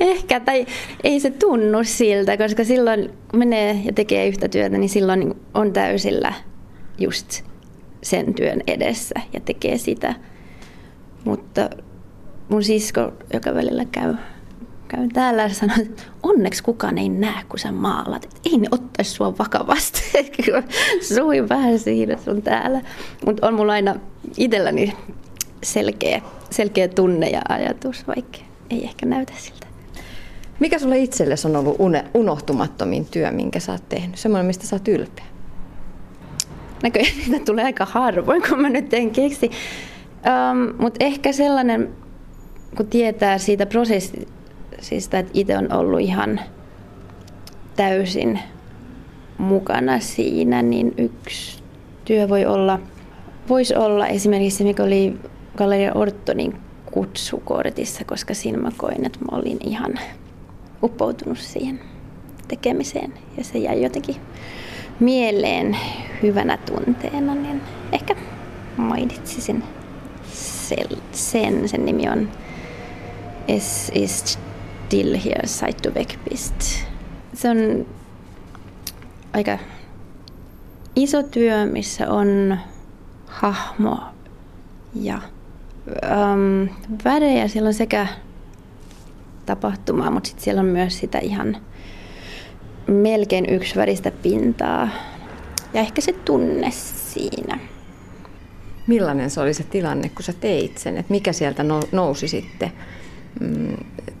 ehkä, 0.00 0.40
tai 0.40 0.66
ei 1.04 1.20
se 1.20 1.30
tunnu 1.30 1.78
siltä, 1.84 2.36
koska 2.36 2.64
silloin 2.64 3.10
kun 3.30 3.38
menee 3.38 3.80
ja 3.84 3.92
tekee 3.92 4.28
yhtä 4.28 4.48
työtä, 4.48 4.78
niin 4.78 4.88
silloin 4.88 5.34
on 5.54 5.72
täysillä 5.72 6.32
just 6.98 7.42
sen 8.02 8.34
työn 8.34 8.60
edessä 8.66 9.14
ja 9.32 9.40
tekee 9.40 9.78
sitä. 9.78 10.14
Mutta 11.24 11.70
mun 12.48 12.64
sisko, 12.64 13.12
joka 13.32 13.54
välillä 13.54 13.84
käy, 13.84 14.14
käy 14.96 15.08
täällä, 15.12 15.48
sanoo, 15.48 15.76
että 15.80 16.02
onneksi 16.22 16.62
kukaan 16.62 16.98
ei 16.98 17.08
näe, 17.08 17.42
kun 17.48 17.58
sä 17.58 17.72
maalat. 17.72 18.24
Että 18.24 18.40
ei 18.44 18.58
ne 18.58 18.68
ottaisi 18.70 19.10
sua 19.10 19.38
vakavasti. 19.38 20.02
Sui 21.14 21.48
vähän 21.48 21.78
siinä 21.78 22.16
sun 22.24 22.42
täällä. 22.42 22.80
Mutta 23.26 23.48
on 23.48 23.54
mulla 23.54 23.72
aina 23.72 23.94
itselläni 24.36 24.92
selkeä, 25.62 26.22
selkeä 26.50 26.88
tunne 26.88 27.28
ja 27.28 27.40
ajatus, 27.48 28.06
vaikka 28.06 28.38
ei 28.70 28.84
ehkä 28.84 29.06
näytä 29.06 29.32
siltä. 29.36 29.66
Mikä 30.60 30.78
sulle 30.78 30.98
itsellesi 30.98 31.48
on 31.48 31.56
ollut 31.56 31.76
unohtumattomin 32.14 33.06
työ, 33.06 33.30
minkä 33.30 33.60
sä 33.60 33.72
oot 33.72 33.88
tehnyt? 33.88 34.18
Semmoinen, 34.18 34.46
mistä 34.46 34.66
sä 34.66 34.76
oot 34.76 34.88
ylpeä? 34.88 35.24
näköjään 36.82 37.12
niitä 37.28 37.44
tulee 37.44 37.64
aika 37.64 37.84
harvoin, 37.84 38.42
kun 38.48 38.62
mä 38.62 38.70
nyt 38.70 38.94
en 38.94 39.10
keksi. 39.10 39.50
Um, 39.50 40.74
Mutta 40.78 41.04
ehkä 41.04 41.32
sellainen, 41.32 41.88
kun 42.76 42.86
tietää 42.86 43.38
siitä 43.38 43.66
prosessista, 43.66 44.32
että 44.90 45.24
itse 45.34 45.58
on 45.58 45.72
ollut 45.72 46.00
ihan 46.00 46.40
täysin 47.76 48.38
mukana 49.38 50.00
siinä, 50.00 50.62
niin 50.62 50.94
yksi 50.98 51.62
työ 52.04 52.28
voi 52.28 52.46
olla, 52.46 52.78
voisi 53.48 53.76
olla 53.76 54.06
esimerkiksi 54.06 54.58
se, 54.58 54.64
mikä 54.64 54.82
oli 54.82 55.14
Galleria 55.56 55.92
Ortonin 55.94 56.56
kutsukortissa, 56.86 58.04
koska 58.04 58.34
siinä 58.34 58.58
mä 58.58 58.70
koin, 58.76 59.06
että 59.06 59.18
mä 59.18 59.38
olin 59.38 59.58
ihan 59.60 59.98
uppoutunut 60.82 61.38
siihen 61.38 61.80
tekemiseen 62.48 63.12
ja 63.36 63.44
se 63.44 63.58
jäi 63.58 63.82
jotenkin 63.82 64.16
mieleen 65.00 65.76
hyvänä 66.22 66.56
tunteena, 66.56 67.34
niin 67.34 67.62
ehkä 67.92 68.16
mainitsisin 68.76 69.62
sen. 71.12 71.68
Sen 71.68 71.84
nimi 71.84 72.08
on 72.08 72.28
Es 73.48 73.90
ist 73.94 74.38
still 74.92 75.16
here, 75.16 75.42
du 75.84 75.90
weg 75.94 76.08
bist. 76.28 76.54
Se 77.34 77.50
on 77.50 77.86
aika 79.32 79.58
iso 80.96 81.22
työ, 81.22 81.66
missä 81.66 82.10
on 82.10 82.58
hahmo 83.26 83.98
ja 84.94 85.22
ähm, 86.04 86.64
värejä. 87.04 87.48
Siellä 87.48 87.68
on 87.68 87.74
sekä 87.74 88.06
tapahtumaa, 89.46 90.10
mutta 90.10 90.28
sitten 90.28 90.44
siellä 90.44 90.60
on 90.60 90.66
myös 90.66 90.98
sitä 90.98 91.18
ihan 91.18 91.56
melkein 92.86 93.46
yksi 93.48 93.76
väristä 93.76 94.10
pintaa 94.10 94.88
ja 95.74 95.80
ehkä 95.80 96.00
se 96.00 96.12
tunne 96.12 96.70
siinä. 96.70 97.58
Millainen 98.86 99.30
se 99.30 99.40
oli 99.40 99.54
se 99.54 99.64
tilanne, 99.64 100.08
kun 100.08 100.22
sä 100.22 100.32
teit 100.32 100.78
sen? 100.78 100.96
Et 100.96 101.10
mikä 101.10 101.32
sieltä 101.32 101.64
nousi 101.92 102.28
sitten 102.28 102.72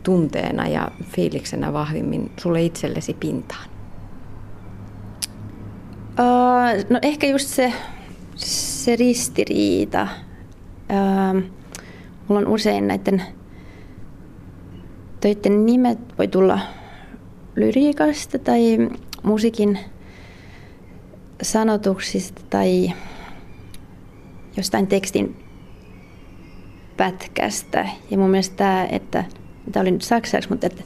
tunteena 0.02 0.68
ja 0.68 0.90
fiiliksenä 1.04 1.72
vahvimmin 1.72 2.32
sulle 2.36 2.62
itsellesi 2.62 3.14
pintaan? 3.14 3.70
Uh, 6.18 6.90
no 6.90 6.98
ehkä 7.02 7.26
just 7.26 7.48
se, 7.48 7.72
se 8.36 8.96
ristiriita. 8.96 10.08
Uh, 10.90 11.42
mulla 12.28 12.40
on 12.40 12.48
usein 12.48 12.88
näiden 12.88 13.22
töiden 15.20 15.66
nimet 15.66 15.98
voi 16.18 16.28
tulla 16.28 16.58
lyriikasta 17.56 18.38
tai 18.38 18.88
musiikin 19.22 19.78
sanotuksista 21.42 22.42
tai 22.50 22.92
jostain 24.56 24.86
tekstin 24.86 25.41
pätkästä. 26.96 27.88
Ja 28.10 28.18
mun 28.18 28.30
mielestä 28.30 28.56
tämä, 28.56 28.86
että 28.90 29.24
tämä 29.72 29.82
oli 29.82 29.90
nyt 29.90 30.02
saksaksi, 30.02 30.50
mutta 30.50 30.66
että 30.66 30.82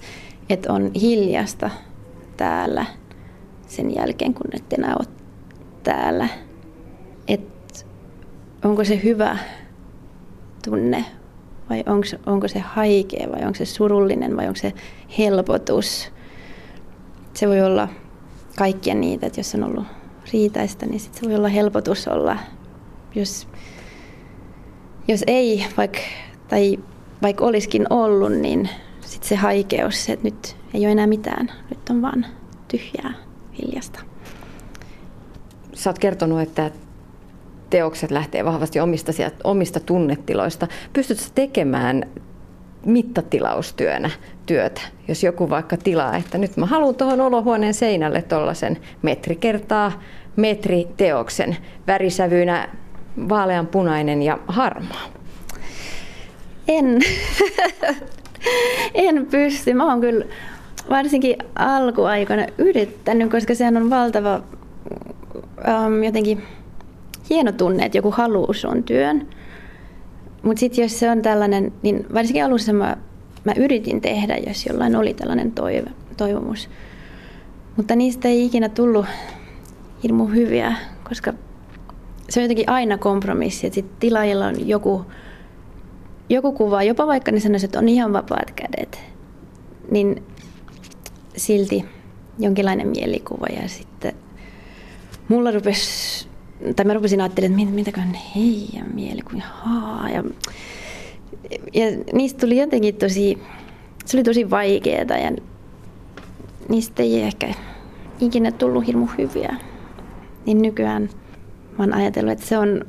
että 0.51 0.73
on 0.73 0.91
hiljasta 0.95 1.71
täällä 2.37 2.87
sen 3.67 3.95
jälkeen, 3.95 4.35
kun 4.35 4.47
et 4.53 4.73
enää 4.73 4.97
ole 4.99 5.09
täällä. 5.83 6.29
Että 7.29 7.85
onko 8.65 8.85
se 8.85 9.01
hyvä 9.05 9.39
tunne 10.65 11.05
vai 11.71 11.85
onko, 11.87 12.07
onko 12.27 12.49
se 12.49 12.59
haikea 12.59 13.29
vai 13.33 13.41
onko 13.41 13.55
se 13.55 13.65
surullinen 13.65 14.37
vai 14.37 14.47
onko 14.47 14.61
se 14.61 14.73
helpotus. 15.19 16.13
Se 17.35 17.49
voi 17.49 17.63
olla 17.63 17.89
kaikkia 18.57 18.95
niitä, 18.95 19.27
että 19.27 19.41
jos 19.41 19.55
on 19.55 19.65
ollut 19.65 19.87
riitaista, 20.33 20.87
niin 20.87 21.01
sit 21.01 21.15
se 21.15 21.27
voi 21.27 21.35
olla 21.35 21.49
helpotus 21.49 22.09
olla, 22.09 22.39
jos, 23.15 23.49
jos 25.09 25.25
ei, 25.27 25.65
vaikka, 25.77 26.01
tai 26.49 26.79
vaikka 27.23 27.45
olisikin 27.45 27.87
ollut, 27.91 28.33
niin 28.33 28.69
sitten 29.01 29.29
se 29.29 29.37
haikeus, 29.37 30.09
että 30.09 30.25
nyt 30.25 30.57
ei 30.75 30.81
ole 30.81 30.93
enää 30.93 31.07
mitään, 31.07 31.53
nyt 31.71 31.91
on 31.91 32.03
vaan 32.03 32.27
tyhjää, 32.69 33.13
hiljasta. 33.59 34.01
Sä 35.75 35.91
oot 35.91 35.99
kertonut, 35.99 36.41
että 36.41 36.71
teokset 37.71 38.11
lähtee 38.11 38.45
vahvasti 38.45 38.81
omista, 38.81 39.13
omista 39.45 39.81
tunnetiloista. 39.81 40.69
Pystytkö 40.93 41.25
tekemään 41.35 42.03
mittatilaustyönä 42.87 44.11
työtä, 44.47 44.81
jos 45.09 45.25
joku 45.25 45.51
vaikka 45.51 45.77
tilaa, 45.77 46.17
että 46.17 46.39
nyt 46.39 46.57
mä 46.57 46.67
haluan 46.67 46.95
tuohon 46.95 47.21
olohuoneen 47.21 47.75
seinälle 47.75 48.23
tuollaisen 48.23 48.79
metri 49.03 49.37
kertaa 49.37 50.03
metri 50.37 50.89
teoksen 50.97 51.57
värisävyynä 51.87 52.69
vaaleanpunainen 53.29 54.23
ja 54.23 54.39
harmaa. 54.49 55.09
En, 56.69 57.01
en 58.95 59.27
pysty. 59.27 59.75
Mä 59.75 59.87
oon 59.87 60.01
kyllä 60.01 60.25
varsinkin 60.91 61.37
alkuaikana 61.55 62.47
yrittänyt, 62.59 63.31
koska 63.31 63.55
sehän 63.55 63.77
on 63.77 63.91
valtava 63.91 64.43
um, 65.87 66.03
jotenkin 66.03 66.43
hieno 67.31 67.53
tunne, 67.53 67.85
että 67.85 67.99
joku 67.99 68.11
haluaa 68.11 68.53
sun 68.53 68.83
työn. 68.83 69.29
Mutta 70.43 70.61
sitten 70.61 70.83
jos 70.83 70.99
se 70.99 71.11
on 71.11 71.23
tällainen, 71.23 71.73
niin 71.83 72.07
varsinkin 72.15 72.45
alussa 72.45 72.73
mä, 72.73 72.97
mä 73.45 73.53
yritin 73.57 74.01
tehdä, 74.01 74.37
jos 74.47 74.67
jollain 74.67 74.97
oli 74.97 75.15
tällainen 75.15 75.53
toive, 75.53 75.91
toivomus. 76.17 76.71
Mutta 77.77 77.97
niistä 77.97 78.29
ei 78.29 78.47
ikinä 78.47 78.69
tullut 78.69 79.07
hirmu 80.03 80.27
hyviä, 80.27 80.75
koska 81.09 81.33
se 82.29 82.41
on 82.41 82.45
jotenkin 82.45 82.69
aina 82.69 82.99
kompromissi, 82.99 83.67
että 83.67 83.75
sitten 83.75 83.97
tilaajilla 84.01 84.47
on 84.47 84.69
joku, 84.69 85.05
joku 86.29 86.53
kuva, 86.53 86.83
jopa 86.83 87.07
vaikka 87.07 87.33
ne 87.33 87.41
sanoisivat, 87.41 87.69
että 87.69 87.79
on 87.79 87.89
ihan 87.89 88.13
vapaat 88.13 88.51
kädet, 88.51 89.01
niin 89.91 90.23
silti 91.37 91.85
jonkinlainen 92.39 92.89
mielikuva 92.89 93.47
ja 93.47 93.69
sitten 93.69 94.13
mulla 95.29 95.51
rupesi, 95.51 96.29
tai 96.77 96.85
mä 96.85 96.95
rupesin 96.95 97.21
ajattelemaan, 97.21 97.61
että 97.61 97.75
mitäköhän 97.75 98.19
heidän 98.37 98.95
mielikuva, 98.95 99.43
haa, 99.43 100.11
ja, 100.11 100.25
ja 101.75 101.87
niistä 102.13 102.41
tuli 102.41 102.59
jotenkin 102.59 102.95
tosi, 102.95 103.39
se 104.05 104.17
oli 104.17 104.25
tosi 104.25 104.51
vaikeaa 104.51 105.19
ja 105.19 105.33
niistä 106.69 107.03
ei 107.03 107.23
ehkä 107.23 107.55
ikinä 108.21 108.53
tullut 108.53 108.87
hirmu 108.87 109.07
hyviä. 109.19 109.57
Niin 110.47 110.63
nykyään 110.63 111.09
mä 111.79 111.85
oon 111.85 111.95
ajatellut, 111.95 112.33
että 112.33 112.47
se 112.47 112.59
on, 112.59 112.85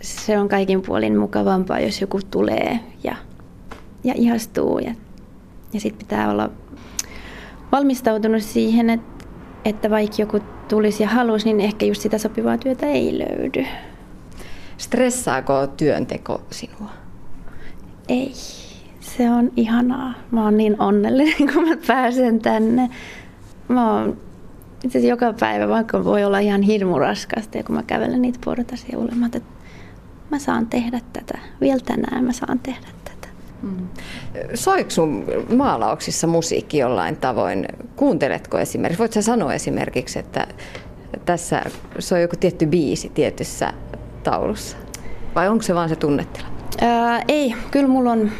se 0.00 0.38
on 0.38 0.48
kaikin 0.48 0.82
puolin 0.82 1.18
mukavampaa, 1.18 1.80
jos 1.80 2.00
joku 2.00 2.20
tulee 2.30 2.80
ja, 3.04 3.16
ja 4.04 4.14
ihastuu. 4.16 4.78
Ja, 4.78 4.94
ja 5.72 5.80
sitten 5.80 6.06
pitää 6.06 6.30
olla 6.30 6.50
valmistautunut 7.72 8.42
siihen, 8.42 8.90
että, 8.90 9.24
että 9.64 9.90
vaikka 9.90 10.16
joku 10.18 10.40
tulisi 10.68 11.02
ja 11.02 11.08
halusi, 11.08 11.44
niin 11.44 11.60
ehkä 11.60 11.86
just 11.86 12.02
sitä 12.02 12.18
sopivaa 12.18 12.58
työtä 12.58 12.86
ei 12.86 13.18
löydy. 13.18 13.66
Stressaako 14.78 15.66
työnteko 15.66 16.40
sinua? 16.50 16.90
Ei. 18.08 18.32
Se 19.00 19.30
on 19.30 19.52
ihanaa. 19.56 20.14
Mä 20.30 20.44
oon 20.44 20.56
niin 20.56 20.80
onnellinen, 20.80 21.34
kun 21.54 21.68
mä 21.68 21.76
pääsen 21.86 22.40
tänne. 22.40 22.90
Mä 23.68 23.92
oon 23.92 24.16
itse 24.84 24.98
joka 24.98 25.32
päivä, 25.40 25.68
vaikka 25.68 26.04
voi 26.04 26.24
olla 26.24 26.38
ihan 26.38 26.62
hirmu 26.62 26.98
raskasta, 26.98 27.58
ja 27.58 27.64
kun 27.64 27.74
mä 27.74 27.82
kävelen 27.82 28.22
niitä 28.22 28.38
portaisia 28.44 28.98
ulemat, 28.98 29.34
että 29.34 29.48
mä 30.30 30.38
saan 30.38 30.66
tehdä 30.66 31.00
tätä. 31.12 31.38
Vielä 31.60 31.80
tänään 31.84 32.24
mä 32.24 32.32
saan 32.32 32.58
tehdä 32.58 32.86
tätä. 33.04 33.28
Mm. 33.62 33.88
Soiko 34.54 34.90
sun 34.90 35.24
maalauksissa 35.56 36.26
musiikki 36.26 36.78
jollain 36.78 37.16
tavoin? 37.16 37.68
Kuunteletko 37.96 38.58
esimerkiksi? 38.58 38.98
Voitko 38.98 39.22
sanoa 39.22 39.54
esimerkiksi, 39.54 40.18
että 40.18 40.46
tässä 41.24 41.62
se 41.98 42.14
on 42.14 42.20
joku 42.20 42.36
tietty 42.40 42.66
biisi 42.66 43.08
tietyssä 43.08 43.72
taulussa? 44.22 44.76
Vai 45.34 45.48
onko 45.48 45.62
se 45.62 45.74
vaan 45.74 45.88
se 45.88 45.96
tunnetila? 45.96 46.46
Ää, 46.80 47.22
ei, 47.28 47.54
kyllä 47.70 47.88
mulla 47.88 48.12
on 48.12 48.30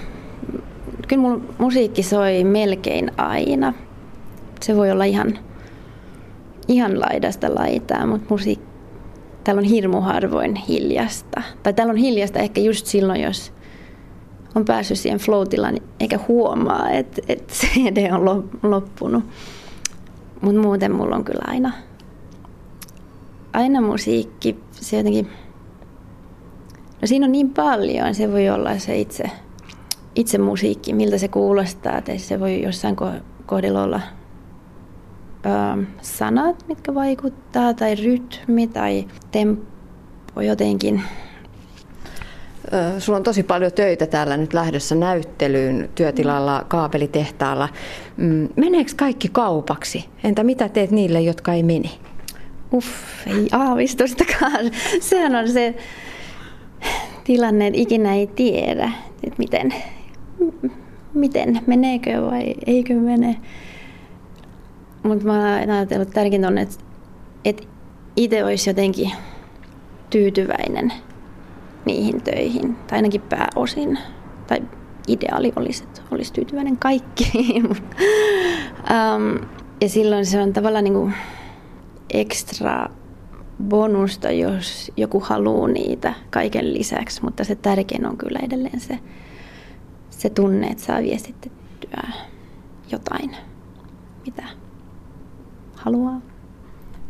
kyllä 1.09 1.23
mulla 1.23 1.41
musiikki 1.59 2.03
soi 2.03 2.45
melkein 2.45 3.11
aina. 3.17 3.75
Se 4.61 4.77
voi 4.77 4.91
olla 4.91 5.05
ihan 5.05 5.39
ihan 6.69 7.01
laidasta 7.01 7.55
laitaa, 7.55 8.07
mutta 8.07 8.27
musiikki, 8.29 8.67
täällä 9.45 9.61
on 9.61 9.65
hirmu 9.65 10.01
harvoin 10.01 10.55
hiljasta. 10.55 11.43
Tai 11.63 11.73
täällä 11.73 11.91
on 11.91 11.97
hiljasta 11.97 12.39
ehkä 12.39 12.61
just 12.61 12.87
silloin, 12.87 13.21
jos 13.21 13.53
on 14.55 14.65
päässyt 14.65 14.99
siihen 14.99 15.19
flow 15.19 15.47
eikä 16.01 16.19
huomaa, 16.29 16.91
että, 16.91 17.23
että 17.29 17.55
CD 17.55 18.13
on 18.13 18.51
loppunut. 18.63 19.25
Mutta 20.41 20.61
muuten 20.61 20.93
mulla 20.93 21.17
on 21.17 21.25
kyllä 21.25 21.45
aina, 21.47 21.73
aina 23.53 23.81
musiikki, 23.81 24.59
se 24.71 24.97
jotenkin, 24.97 25.29
no 27.01 27.07
siinä 27.07 27.27
on 27.27 27.33
niin 27.33 27.51
paljon, 27.51 28.15
se 28.15 28.33
voi 28.33 28.49
olla 28.49 28.79
se 28.79 28.99
itse, 28.99 29.31
itse 30.15 30.39
musiikki, 30.39 30.93
miltä 30.93 31.19
se 31.19 31.29
kuulostaa, 31.29 31.99
että 31.99 32.19
se 32.19 32.41
voi 32.41 32.63
jossain 32.63 32.97
kohdilla 33.47 33.83
olla 33.83 34.01
ö, 35.47 35.83
sanat, 36.03 36.65
mitkä 36.69 36.95
vaikuttaa, 36.95 37.75
tai 37.75 37.95
rytmi 37.95 38.67
tai 38.67 39.05
tempo 39.31 40.41
jotenkin. 40.41 41.03
Sulla 42.99 43.17
on 43.17 43.23
tosi 43.23 43.43
paljon 43.43 43.73
töitä 43.73 44.07
täällä 44.07 44.37
nyt 44.37 44.55
lähdössä 44.55 44.95
näyttelyyn 44.95 45.89
työtilalla, 45.95 46.65
kaapelitehtaalla. 46.69 47.69
Mm, 48.17 48.49
meneekö 48.57 48.93
kaikki 48.97 49.29
kaupaksi? 49.29 50.05
Entä 50.25 50.45
mitä 50.45 50.69
teet 50.69 50.91
niille, 50.91 51.21
jotka 51.21 51.53
ei 51.53 51.63
meni? 51.63 51.91
Uff, 52.75 52.89
ei 53.27 53.49
aavistustakaan. 53.53 54.71
Sehän 55.01 55.37
on 55.37 55.49
se 55.49 55.75
tilanne, 57.25 57.67
että 57.67 57.81
ikinä 57.81 58.15
ei 58.15 58.27
tiedä, 58.27 58.93
että 59.25 59.39
miten, 59.39 59.75
miten 61.15 61.61
meneekö 61.67 62.23
vai 62.23 62.55
eikö 62.67 62.95
mene. 62.95 63.37
Mutta 65.03 65.25
mä 65.25 65.33
oon 65.33 65.71
ajatellut 65.71 66.11
tärkeintä 66.11 66.49
on, 66.49 66.59
että, 66.59 66.85
että 67.45 67.63
itse 68.17 68.45
olisi 68.45 68.71
jotenkin 68.71 69.13
tyytyväinen 70.11 70.93
niihin 71.85 72.23
töihin, 72.23 72.77
tai 72.77 72.99
ainakin 72.99 73.23
pääosin. 73.23 73.99
Tai 74.47 74.63
ideaali 75.09 75.53
olisi, 75.57 75.85
että 75.85 76.03
olisi 76.11 76.33
tyytyväinen 76.33 76.77
kaikkiin. 76.77 77.67
um, 77.71 79.47
ja 79.81 79.89
silloin 79.89 80.27
se 80.27 80.41
on 80.41 80.53
tavallaan 80.53 80.85
niin 80.85 80.95
kuin 80.95 81.15
ekstra 82.11 82.89
bonusta, 83.63 84.31
jos 84.31 84.93
joku 84.97 85.21
haluaa 85.21 85.69
niitä 85.69 86.15
kaiken 86.31 86.75
lisäksi, 86.75 87.23
mutta 87.23 87.45
se 87.45 87.55
tärkein 87.55 88.07
on 88.07 88.17
kyllä 88.17 88.39
edelleen 88.43 88.81
se, 88.81 88.99
se 90.11 90.31
tunne, 90.31 90.67
että 90.67 90.85
saa 90.85 91.03
viestitettyä 91.03 92.09
jotain, 92.93 93.37
mitä 94.27 94.62
haluaa. 95.85 96.21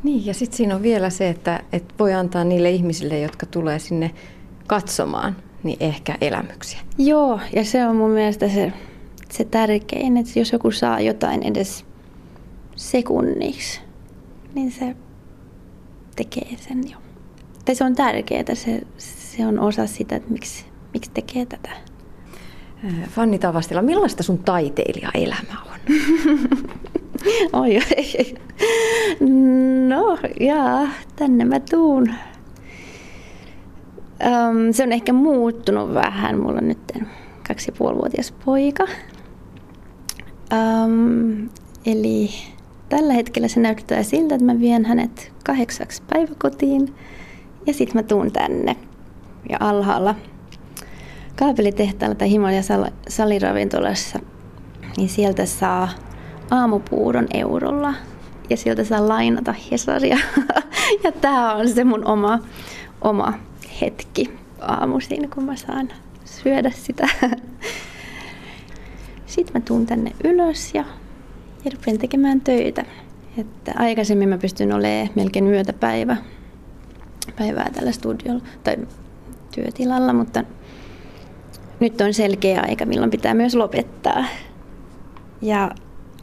Niin, 0.03 0.27
ja 0.27 0.35
sitten 0.35 0.57
siinä 0.57 0.75
on 0.75 0.83
vielä 0.83 1.11
se, 1.11 1.29
että, 1.29 1.63
että 1.73 1.95
voi 1.99 2.15
antaa 2.15 2.45
niille 2.45 2.71
ihmisille, 2.71 3.21
jotka 3.21 3.47
tulee 3.47 3.79
sinne 3.79 4.11
katsomaan, 4.67 5.37
niin 5.63 5.77
ehkä 5.81 6.19
elämyksiä. 6.21 6.81
Joo, 6.99 7.41
ja 7.57 7.65
se 7.65 7.87
on 7.87 7.97
mun 7.97 8.11
mielestä 8.11 8.49
se, 8.49 8.73
se 9.31 9.45
tärkein, 9.45 10.17
että 10.17 10.39
jos 10.39 10.53
joku 10.53 10.71
saa 10.71 11.01
jotain 11.01 11.43
edes 11.43 11.85
sekunniksi, 12.77 13.81
niin 14.55 14.73
se 14.73 14.97
tekee 16.17 16.57
sen 16.57 16.91
jo. 16.91 16.97
Tai 17.65 17.75
se 17.75 17.85
on 17.85 17.95
tärkeää, 17.95 18.55
se, 18.55 18.81
se 18.97 19.47
on 19.47 19.59
osa 19.59 19.87
sitä, 19.87 20.17
että 20.17 20.33
miksi, 20.33 20.65
miksi 20.95 21.11
tekee 21.15 21.47
tätä. 21.47 21.71
Fanni 23.11 23.39
Tavastila, 23.39 23.83
millaista 23.83 24.23
sun 24.23 24.39
taiteilijaelämä 24.39 25.55
on? 25.67 25.79
oi, 27.53 27.77
oi. 27.77 28.35
No, 29.89 30.19
jaa, 30.41 30.89
tänne 31.17 31.45
mä 31.45 31.61
tuun. 31.71 32.09
Um, 34.23 34.73
se 34.73 34.83
on 34.83 34.93
ehkä 34.93 35.13
muuttunut 35.13 35.95
vähän. 35.95 36.41
Mulla 36.41 36.59
on 36.59 36.69
nyt 36.69 36.93
kaksi 37.49 37.71
ja 37.71 37.75
puolivuotias 37.79 38.33
poika. 38.45 38.85
Um, 40.53 41.49
eli 41.87 42.31
tällä 42.89 43.13
hetkellä 43.13 43.49
se 43.49 43.61
näyttää 43.61 44.03
siltä, 44.03 44.35
että 44.35 44.45
mä 44.45 44.61
vien 44.61 44.85
hänet 44.85 45.33
kahdeksaksi 45.45 46.03
päiväkotiin 46.13 46.95
ja 47.67 47.75
sitten 47.75 47.97
mä 47.99 48.03
tuun 48.03 48.33
tänne. 48.33 48.77
Ja 49.49 49.57
alhaalla 49.61 50.15
kaapelitehtaalla 51.37 52.15
tai 52.15 52.31
Himalaya 52.31 52.63
saliravintolassa, 53.09 54.19
niin 54.97 55.09
sieltä 55.09 55.47
saa 55.47 55.89
aamupuuron 56.53 57.27
eurolla 57.35 57.95
ja 58.51 58.57
sieltä 58.57 58.85
saa 58.85 59.09
lainata 59.09 59.55
Hesaria. 59.71 60.19
ja 61.05 61.13
tämä 61.13 61.55
on 61.55 61.69
se 61.69 61.85
mun 61.85 62.07
oma, 62.07 62.39
oma 63.01 63.33
hetki 63.81 64.31
aamuisin, 64.61 65.31
kun 65.31 65.45
mä 65.45 65.57
saan 65.57 65.89
syödä 66.25 66.71
sitä. 66.71 67.09
Sitten 69.27 69.53
mä 69.55 69.61
tuun 69.61 69.87
tänne 69.87 70.13
ylös 70.25 70.75
ja, 70.75 70.85
ja 71.65 71.71
rupean 71.75 71.99
tekemään 71.99 72.41
töitä. 72.41 72.85
Että 73.39 73.73
aikaisemmin 73.77 74.29
mä 74.29 74.39
pystyn 74.39 74.73
olemaan 74.73 75.09
melkein 75.15 75.47
yötä 75.47 75.73
päivä, 75.73 76.17
päivää 77.37 77.71
tällä 77.75 77.93
studiolla 77.93 78.45
tai 78.65 78.77
työtilalla, 79.55 80.13
mutta 80.13 80.45
nyt 81.81 82.01
on 82.01 82.15
selkeä 82.15 82.63
aika, 82.69 82.87
milloin 82.87 83.11
pitää 83.11 83.35
myös 83.35 83.55
lopettaa. 83.55 84.25
Ja 85.43 85.71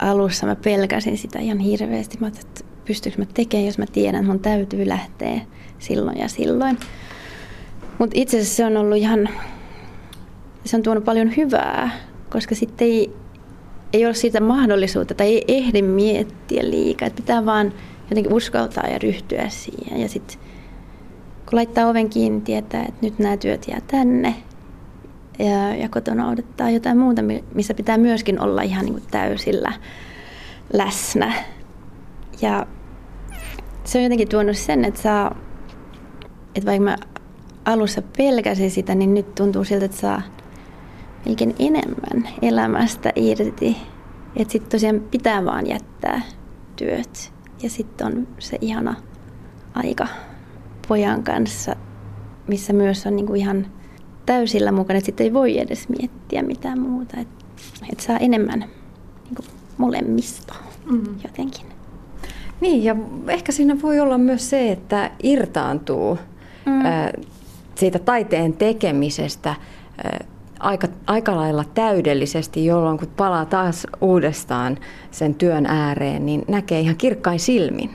alussa 0.00 0.46
mä 0.46 0.56
pelkäsin 0.56 1.18
sitä 1.18 1.38
ihan 1.38 1.58
hirveästi. 1.58 2.18
Mä 2.20 2.26
että 2.26 2.64
pystyykö 2.84 3.18
mä 3.18 3.24
tekemään, 3.34 3.66
jos 3.66 3.78
mä 3.78 3.86
tiedän, 3.92 4.20
että 4.20 4.32
mun 4.32 4.40
täytyy 4.40 4.88
lähteä 4.88 5.40
silloin 5.78 6.18
ja 6.18 6.28
silloin. 6.28 6.78
Mutta 7.98 8.18
itse 8.18 8.36
asiassa 8.36 8.56
se 8.56 8.66
on 8.66 8.76
ollut 8.76 8.98
ihan, 8.98 9.28
se 10.64 10.76
on 10.76 10.82
tuonut 10.82 11.04
paljon 11.04 11.36
hyvää, 11.36 11.90
koska 12.30 12.54
sitten 12.54 12.88
ei, 12.88 13.12
ei 13.92 14.06
ole 14.06 14.14
siitä 14.14 14.40
mahdollisuutta 14.40 15.14
tai 15.14 15.26
ei 15.28 15.44
ehdi 15.48 15.82
miettiä 15.82 16.62
liikaa. 16.70 17.06
Että 17.06 17.22
pitää 17.22 17.46
vaan 17.46 17.72
jotenkin 18.10 18.32
uskaltaa 18.32 18.86
ja 18.86 18.98
ryhtyä 18.98 19.48
siihen. 19.48 20.00
Ja 20.00 20.08
sitten 20.08 20.38
kun 21.50 21.56
laittaa 21.56 21.88
oven 21.88 22.10
kiinni, 22.10 22.40
tietää, 22.40 22.80
että 22.82 22.98
nyt 23.02 23.18
nämä 23.18 23.36
työt 23.36 23.68
jää 23.68 23.80
tänne 23.80 24.34
ja, 25.44 25.76
ja 25.76 25.88
kotona 25.88 26.28
odottaa 26.28 26.70
jotain 26.70 26.98
muuta, 26.98 27.22
missä 27.54 27.74
pitää 27.74 27.98
myöskin 27.98 28.40
olla 28.40 28.62
ihan 28.62 28.84
niin 28.84 28.94
kuin 28.94 29.06
täysillä 29.10 29.72
läsnä. 30.72 31.32
Ja 32.42 32.66
se 33.84 33.98
on 33.98 34.04
jotenkin 34.04 34.28
tuonut 34.28 34.56
sen, 34.56 34.84
että, 34.84 35.00
saa, 35.00 35.36
että 36.54 36.66
vaikka 36.66 36.84
mä 36.84 36.96
alussa 37.64 38.02
pelkäsin 38.16 38.70
sitä, 38.70 38.94
niin 38.94 39.14
nyt 39.14 39.34
tuntuu 39.34 39.64
siltä, 39.64 39.84
että 39.84 39.96
saa 39.96 40.22
melkein 41.26 41.54
enemmän 41.58 42.28
elämästä 42.42 43.12
irti. 43.16 43.76
Että 44.36 44.52
sitten 44.52 44.70
tosiaan 44.70 45.00
pitää 45.00 45.44
vaan 45.44 45.66
jättää 45.66 46.20
työt. 46.76 47.32
Ja 47.62 47.70
sitten 47.70 48.06
on 48.06 48.28
se 48.38 48.58
ihana 48.60 48.94
aika 49.74 50.06
pojan 50.88 51.22
kanssa, 51.22 51.76
missä 52.48 52.72
myös 52.72 53.06
on 53.06 53.16
niinku 53.16 53.34
ihan 53.34 53.66
täysillä 54.30 54.72
mukana, 54.72 54.98
että 54.98 55.06
sitten 55.06 55.24
ei 55.24 55.32
voi 55.32 55.58
edes 55.58 55.88
miettiä 55.88 56.42
mitään 56.42 56.80
muuta. 56.80 57.16
Että 57.20 57.44
et 57.92 58.00
saa 58.00 58.16
enemmän 58.16 58.64
niinku 59.24 59.42
molemmista 59.78 60.54
mm. 60.90 61.02
jotenkin. 61.24 61.66
Niin, 62.60 62.84
ja 62.84 62.96
ehkä 63.28 63.52
siinä 63.52 63.82
voi 63.82 64.00
olla 64.00 64.18
myös 64.18 64.50
se, 64.50 64.72
että 64.72 65.10
irtaantuu 65.22 66.18
mm. 66.66 66.84
ä, 66.84 67.12
siitä 67.74 67.98
taiteen 67.98 68.52
tekemisestä 68.52 69.50
ä, 69.50 69.56
aika, 70.60 70.88
aika 71.06 71.36
lailla 71.36 71.64
täydellisesti, 71.74 72.64
jolloin 72.64 72.98
kun 72.98 73.08
palaa 73.16 73.44
taas 73.44 73.86
uudestaan 74.00 74.78
sen 75.10 75.34
työn 75.34 75.66
ääreen, 75.66 76.26
niin 76.26 76.44
näkee 76.48 76.80
ihan 76.80 76.96
kirkkain 76.96 77.40
silmin. 77.40 77.90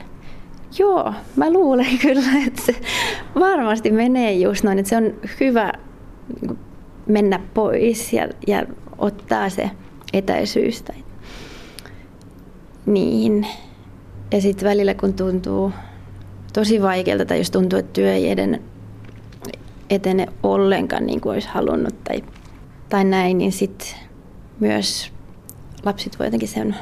Joo, 0.78 1.12
mä 1.36 1.52
luulen 1.52 1.98
kyllä, 2.02 2.46
että 2.46 2.62
se 2.62 2.74
varmasti 3.38 3.90
menee 3.90 4.32
just 4.32 4.64
noin, 4.64 4.78
että 4.78 4.88
se 4.88 4.96
on 4.96 5.14
hyvä 5.40 5.72
niin 6.40 6.58
mennä 7.06 7.40
pois 7.54 8.12
ja, 8.12 8.28
ja 8.46 8.66
ottaa 8.98 9.48
se 9.48 9.70
etäisyys. 10.12 10.82
Tai... 10.82 10.96
Niin. 12.86 13.46
Ja 14.32 14.40
sitten 14.40 14.68
välillä 14.68 14.94
kun 14.94 15.14
tuntuu 15.14 15.72
tosi 16.52 16.82
vaikealta 16.82 17.24
tai 17.24 17.38
jos 17.38 17.50
tuntuu, 17.50 17.78
että 17.78 17.92
työ 17.92 18.14
ei 18.14 18.30
edene, 18.30 18.62
etene 19.90 20.26
ollenkaan 20.42 21.06
niin 21.06 21.20
kuin 21.20 21.32
olisi 21.32 21.48
halunnut 21.48 22.04
tai, 22.04 22.24
tai 22.88 23.04
näin, 23.04 23.38
niin 23.38 23.52
sitten 23.52 23.88
myös 24.60 25.12
lapset 25.84 26.18
voi 26.18 26.26
jotenkin 26.26 26.48
sen 26.48 26.76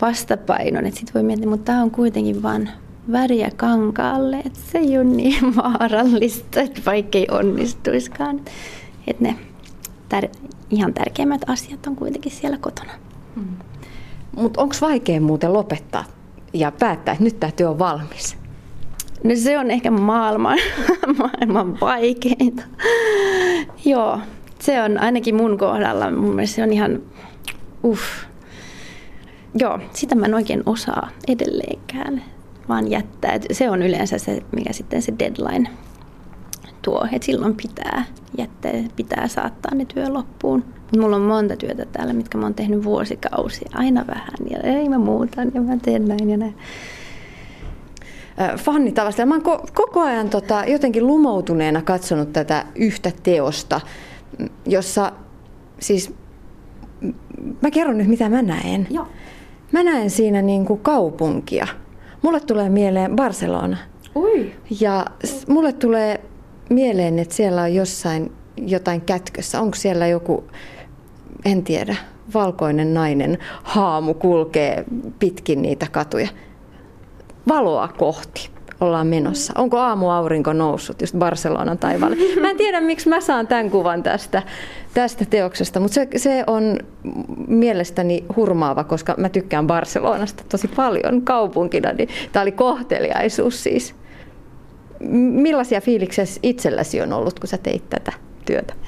vastapainon, 0.00 0.86
että 0.86 1.00
sitten 1.00 1.14
voi 1.14 1.22
miettiä, 1.22 1.48
mutta 1.48 1.64
tämä 1.64 1.82
on 1.82 1.90
kuitenkin 1.90 2.42
vain 2.42 2.70
väriä 3.12 3.50
kankaalle, 3.56 4.36
että 4.36 4.60
se 4.72 4.78
ei 4.78 4.96
ole 4.98 5.04
niin 5.04 5.56
vaarallista, 5.56 6.60
että 6.60 6.80
vaikka 6.86 7.18
ei 7.18 7.26
onnistuiskaan. 7.30 8.40
Että 9.10 9.24
ne 9.24 9.36
tär- 10.14 10.48
ihan 10.70 10.94
tärkeimmät 10.94 11.40
asiat 11.46 11.86
on 11.86 11.96
kuitenkin 11.96 12.32
siellä 12.32 12.58
kotona. 12.58 12.92
Mm. 13.36 13.44
Mutta 14.36 14.62
onko 14.62 14.74
vaikea 14.80 15.20
muuten 15.20 15.52
lopettaa 15.52 16.04
ja 16.52 16.72
päättää, 16.72 17.12
että 17.12 17.24
nyt 17.24 17.40
tämä 17.40 17.52
työ 17.52 17.70
on 17.70 17.78
valmis? 17.78 18.36
No 19.24 19.30
se 19.34 19.58
on 19.58 19.70
ehkä 19.70 19.90
maailman, 19.90 20.58
maailman 21.18 21.80
vaikeinta. 21.80 22.62
Joo, 23.84 24.20
se 24.58 24.82
on 24.82 24.98
ainakin 24.98 25.34
mun 25.34 25.58
kohdalla. 25.58 26.10
Mun 26.10 26.34
mielestä 26.34 26.56
se 26.56 26.62
on 26.62 26.72
ihan, 26.72 27.02
uff. 27.84 28.02
Joo, 29.54 29.78
sitä 29.92 30.14
mä 30.14 30.26
en 30.26 30.34
oikein 30.34 30.62
osaa 30.66 31.08
edelleenkään 31.28 32.22
vaan 32.68 32.90
jättää. 32.90 33.38
Se 33.52 33.70
on 33.70 33.82
yleensä 33.82 34.18
se, 34.18 34.42
mikä 34.52 34.72
sitten 34.72 35.02
se 35.02 35.14
deadline 35.18 35.70
tuo, 36.82 37.06
että 37.12 37.26
silloin 37.26 37.54
pitää 37.54 38.04
jättää, 38.38 38.72
pitää 38.96 39.28
saattaa 39.28 39.74
ne 39.74 39.84
työ 39.84 40.12
loppuun. 40.12 40.64
Mut 40.92 41.00
mulla 41.00 41.16
on 41.16 41.22
monta 41.22 41.56
työtä 41.56 41.86
täällä, 41.92 42.12
mitkä 42.12 42.38
mä 42.38 42.46
oon 42.46 42.54
tehnyt 42.54 42.84
vuosikausia, 42.84 43.70
aina 43.74 44.04
vähän, 44.06 44.34
ja 44.50 44.58
ei 44.58 44.88
mä 44.88 44.98
muutan, 44.98 45.50
ja 45.54 45.60
mä 45.60 45.76
teen 45.82 46.08
näin 46.08 46.30
ja 46.30 46.36
näin. 46.36 46.56
Fanni 48.56 48.92
Tavasta, 48.92 49.26
mä 49.26 49.34
oon 49.34 49.42
ko- 49.42 49.70
koko 49.74 50.00
ajan 50.00 50.28
tota, 50.28 50.64
jotenkin 50.66 51.06
lumoutuneena 51.06 51.82
katsonut 51.82 52.32
tätä 52.32 52.64
yhtä 52.74 53.12
teosta, 53.22 53.80
jossa 54.66 55.12
siis, 55.80 56.14
mä 57.62 57.70
kerron 57.70 57.98
nyt 57.98 58.08
mitä 58.08 58.28
mä 58.28 58.42
näen. 58.42 58.86
Joo. 58.90 59.06
Mä 59.72 59.82
näen 59.82 60.10
siinä 60.10 60.42
niin 60.42 60.66
kuin 60.66 60.80
kaupunkia, 60.80 61.66
Mulle 62.22 62.40
tulee 62.40 62.68
mieleen 62.68 63.16
Barcelona. 63.16 63.76
Ui. 64.16 64.52
Ja 64.80 65.06
mulle 65.48 65.72
tulee 65.72 66.20
mieleen, 66.68 67.18
että 67.18 67.34
siellä 67.34 67.62
on 67.62 67.74
jossain 67.74 68.32
jotain 68.56 69.00
kätkössä. 69.00 69.60
Onko 69.60 69.74
siellä 69.74 70.06
joku, 70.06 70.44
en 71.44 71.64
tiedä, 71.64 71.96
valkoinen 72.34 72.94
nainen 72.94 73.38
haamu 73.62 74.14
kulkee 74.14 74.84
pitkin 75.18 75.62
niitä 75.62 75.86
katuja. 75.92 76.28
Valoa 77.48 77.88
kohti 77.88 78.50
ollaan 78.80 79.06
menossa. 79.06 79.52
Onko 79.56 79.78
aamuaurinko 79.78 80.52
noussut 80.52 81.00
just 81.00 81.16
Barcelonan 81.16 81.78
taivaalle? 81.78 82.16
Mä 82.40 82.50
en 82.50 82.56
tiedä, 82.56 82.80
miksi 82.80 83.08
mä 83.08 83.20
saan 83.20 83.46
tämän 83.46 83.70
kuvan 83.70 84.02
tästä, 84.02 84.42
tästä 84.94 85.24
teoksesta, 85.24 85.80
mutta 85.80 85.94
se, 85.94 86.08
se 86.16 86.44
on 86.46 86.78
mielestäni 87.48 88.24
hurmaava, 88.36 88.84
koska 88.84 89.14
mä 89.16 89.28
tykkään 89.28 89.66
Barcelonasta 89.66 90.44
tosi 90.48 90.68
paljon 90.68 91.22
kaupunkina. 91.22 91.92
Niin 91.92 92.08
tämä 92.32 92.42
oli 92.42 92.52
kohteliaisuus 92.52 93.62
siis. 93.62 93.94
Millaisia 95.00 95.80
fiiliksiä 95.80 96.24
itselläsi 96.42 97.00
on 97.00 97.12
ollut, 97.12 97.40
kun 97.40 97.48
sä 97.48 97.58
teit 97.58 97.90
tätä 97.90 98.12
työtä? 98.46 98.74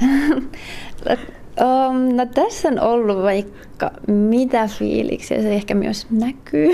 Um, 1.60 2.16
no 2.16 2.26
tässä 2.26 2.68
on 2.68 2.80
ollut 2.80 3.22
vaikka 3.22 3.90
mitä 4.06 4.68
fiiliksiä, 4.78 5.42
se 5.42 5.54
ehkä 5.54 5.74
myös 5.74 6.06
näkyy. 6.10 6.68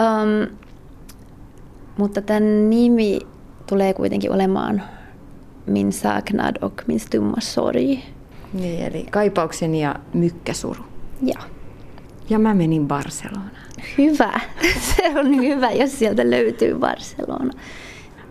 um, 0.00 0.56
mutta 1.98 2.22
tämän 2.22 2.70
nimi 2.70 3.18
tulee 3.66 3.94
kuitenkin 3.94 4.32
olemaan 4.32 4.82
Min 5.66 5.92
saknad 5.92 6.56
och 6.62 6.82
min 6.86 7.00
stumma 7.00 7.40
sorg. 7.40 7.98
Niin, 8.52 8.82
eli 8.86 9.06
kaipauksen 9.10 9.74
ja 9.74 9.96
mykkäsuru. 10.14 10.84
Ja. 11.22 11.38
Ja 12.30 12.38
mä 12.38 12.54
menin 12.54 12.88
Barcelonaan. 12.88 13.59
Hyvä. 13.98 14.40
Se 14.96 15.12
on 15.18 15.36
hyvä, 15.36 15.70
jos 15.70 15.98
sieltä 15.98 16.30
löytyy 16.30 16.74
Barcelona. 16.78 17.52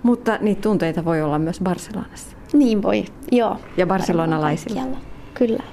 Mutta 0.04 0.38
niitä 0.42 0.62
tunteita 0.62 1.06
voi 1.06 1.22
olla 1.22 1.40
myös 1.40 1.60
Barcelonassa. 1.60 2.38
Niin 2.54 2.82
voi, 2.82 3.06
joo. 3.32 3.58
Ja 3.78 3.88
barcelonalaisilla. 3.88 4.82
Kyllä. 5.34 5.64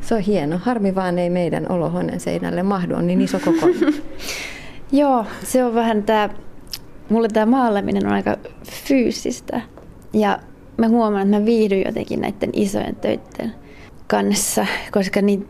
Se 0.00 0.14
on 0.14 0.20
hieno. 0.20 0.58
Harmi 0.58 0.94
vaan 0.94 1.18
ei 1.18 1.30
meidän 1.30 1.66
olohuoneen 1.68 2.20
seinälle 2.20 2.62
mahdu, 2.62 2.94
on 2.94 3.06
niin 3.06 3.20
iso 3.20 3.38
koko. 3.38 3.68
joo, 4.92 5.26
se 5.44 5.64
on 5.64 5.74
vähän 5.74 6.02
tämä 6.02 6.28
mulle 7.10 7.28
tämä 7.28 7.46
maalaminen 7.46 8.06
on 8.06 8.12
aika 8.12 8.36
fyysistä. 8.70 9.60
Ja 10.12 10.38
mä 10.76 10.88
huomaan, 10.88 11.22
että 11.22 11.40
mä 11.40 11.46
viihdyn 11.46 11.82
jotenkin 11.86 12.20
näiden 12.20 12.50
isojen 12.52 12.96
töiden 12.96 13.54
kanssa, 14.06 14.66
koska 14.92 15.22
niin, 15.22 15.48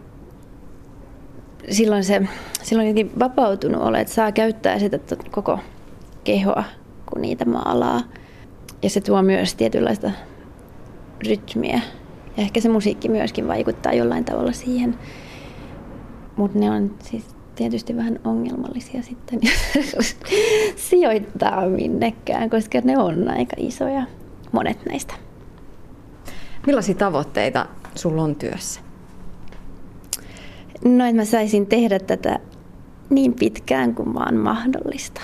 silloin 1.70 2.04
se 2.04 2.22
silloin 2.62 2.88
jotenkin 2.88 3.18
vapautunut 3.18 3.82
olo, 3.82 3.96
että 3.96 4.14
saa 4.14 4.32
käyttää 4.32 4.78
sitä 4.78 4.98
koko 5.30 5.58
kehoa, 6.24 6.64
kun 7.06 7.22
niitä 7.22 7.44
maalaa. 7.44 8.00
Ja 8.82 8.90
se 8.90 9.00
tuo 9.00 9.22
myös 9.22 9.54
tietynlaista 9.54 10.10
rytmiä. 11.28 11.80
Ja 12.36 12.42
ehkä 12.42 12.60
se 12.60 12.68
musiikki 12.68 13.08
myöskin 13.08 13.48
vaikuttaa 13.48 13.92
jollain 13.92 14.24
tavalla 14.24 14.52
siihen. 14.52 14.98
Mutta 16.36 16.58
ne 16.58 16.70
on 16.70 16.94
siis 17.02 17.24
tietysti 17.54 17.96
vähän 17.96 18.20
ongelmallisia 18.24 19.02
sitten, 19.02 19.40
sijoittaa 20.90 21.66
minnekään, 21.66 22.50
koska 22.50 22.80
ne 22.84 22.98
on 22.98 23.28
aika 23.28 23.56
isoja, 23.58 24.06
monet 24.52 24.86
näistä. 24.86 25.14
Millaisia 26.66 26.94
tavoitteita 26.94 27.66
sulla 27.94 28.22
on 28.22 28.36
työssä? 28.36 28.89
No, 30.84 31.04
että 31.04 31.16
mä 31.16 31.24
saisin 31.24 31.66
tehdä 31.66 31.98
tätä 31.98 32.38
niin 33.10 33.34
pitkään 33.34 33.94
kuin 33.94 34.14
vaan 34.14 34.36
mahdollista, 34.36 35.20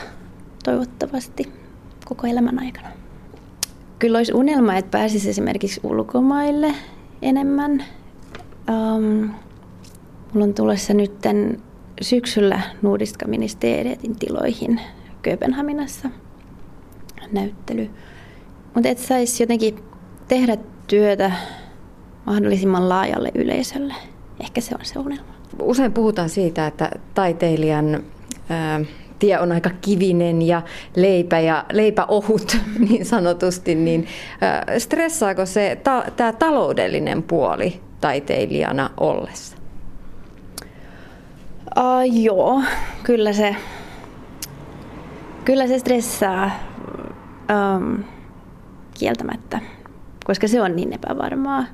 toivottavasti 0.64 1.52
koko 2.04 2.26
elämän 2.26 2.58
aikana. 2.58 2.88
Kyllä 3.98 4.18
olisi 4.18 4.32
unelma, 4.32 4.76
että 4.76 4.90
pääsisi 4.90 5.30
esimerkiksi 5.30 5.80
ulkomaille 5.82 6.74
enemmän. 7.22 7.84
Um, 8.68 9.30
mulla 10.32 10.44
on 10.44 10.54
tulossa 10.54 10.94
nyt 10.94 11.12
syksyllä 12.00 12.60
Nuudiska 12.82 13.28
ministerietin 13.28 14.16
tiloihin 14.18 14.80
Kööpenhaminassa 15.22 16.10
näyttely. 17.32 17.90
Mutta 18.74 18.88
että 18.88 19.04
saisi 19.04 19.42
jotenkin 19.42 19.84
tehdä 20.28 20.56
työtä 20.86 21.32
mahdollisimman 22.26 22.88
laajalle 22.88 23.30
yleisölle. 23.34 23.94
Ehkä 24.40 24.60
se 24.60 24.74
on 24.78 24.84
se 24.84 24.98
unelma. 24.98 25.35
Usein 25.62 25.92
puhutaan 25.92 26.28
siitä, 26.28 26.66
että 26.66 26.90
taiteilijan 27.14 28.02
ää, 28.48 28.80
tie 29.18 29.40
on 29.40 29.52
aika 29.52 29.70
kivinen 29.80 30.42
ja 30.42 30.62
leipä 30.96 31.40
ja 31.40 31.64
leipä 31.72 32.04
ohut 32.04 32.56
niin 32.88 33.04
sanotusti, 33.04 33.74
niin 33.74 34.06
ää, 34.40 34.64
stressaako 34.78 35.46
se 35.46 35.78
ta, 35.84 36.04
tämä 36.16 36.32
taloudellinen 36.32 37.22
puoli 37.22 37.80
taiteilijana 38.00 38.90
ollessa? 38.96 39.56
Uh, 41.78 42.22
joo, 42.22 42.62
kyllä 43.02 43.32
se, 43.32 43.56
kyllä 45.44 45.66
se 45.66 45.78
stressaa 45.78 46.50
um, 47.76 48.04
kieltämättä, 48.98 49.60
koska 50.24 50.48
se 50.48 50.62
on 50.62 50.76
niin 50.76 50.92
epävarmaa. 50.92 51.64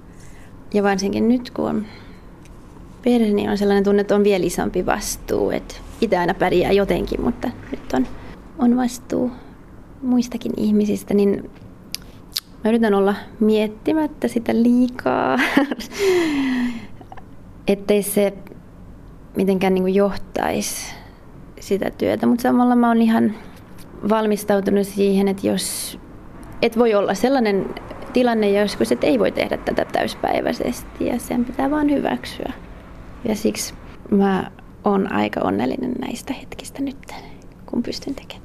Ja 0.74 0.82
varsinkin 0.82 1.28
nyt, 1.28 1.50
kun 1.50 1.68
on 1.68 1.86
perhe, 3.04 3.32
niin 3.32 3.50
on 3.50 3.58
sellainen 3.58 3.84
tunne, 3.84 4.00
että 4.00 4.14
on 4.14 4.24
vielä 4.24 4.44
isompi 4.46 4.86
vastuu. 4.86 5.50
Että 5.50 5.74
aina 6.20 6.34
pärjää 6.34 6.72
jotenkin, 6.72 7.20
mutta 7.20 7.50
nyt 7.70 7.92
on, 7.92 8.06
on 8.58 8.76
vastuu 8.76 9.30
muistakin 10.02 10.52
ihmisistä, 10.56 11.14
niin 11.14 11.50
mä 12.64 12.70
yritän 12.70 12.94
olla 12.94 13.14
miettimättä 13.40 14.28
sitä 14.28 14.52
liikaa, 14.54 15.38
ettei 17.66 18.02
se 18.02 18.32
mitenkään 19.36 19.74
niin 19.74 19.94
johtaisi 19.94 20.94
sitä 21.60 21.90
työtä, 21.90 22.26
mutta 22.26 22.42
samalla 22.42 22.76
mä 22.76 22.88
oon 22.88 23.02
ihan 23.02 23.34
valmistautunut 24.08 24.86
siihen, 24.86 25.28
että 25.28 25.46
jos 25.46 25.98
et 26.62 26.78
voi 26.78 26.94
olla 26.94 27.14
sellainen 27.14 27.74
tilanne 28.12 28.50
joskus, 28.50 28.92
että 28.92 29.06
ei 29.06 29.18
voi 29.18 29.32
tehdä 29.32 29.56
tätä 29.56 29.84
täyspäiväisesti 29.84 31.06
ja 31.06 31.18
sen 31.18 31.44
pitää 31.44 31.70
vaan 31.70 31.90
hyväksyä. 31.90 32.52
Ja 33.24 33.36
siksi 33.36 33.74
mä 34.10 34.50
oon 34.84 35.12
aika 35.12 35.40
onnellinen 35.40 35.92
näistä 35.92 36.34
hetkistä 36.34 36.82
nyt, 36.82 37.12
kun 37.66 37.82
pystyn 37.82 38.14
tekemään 38.14 38.41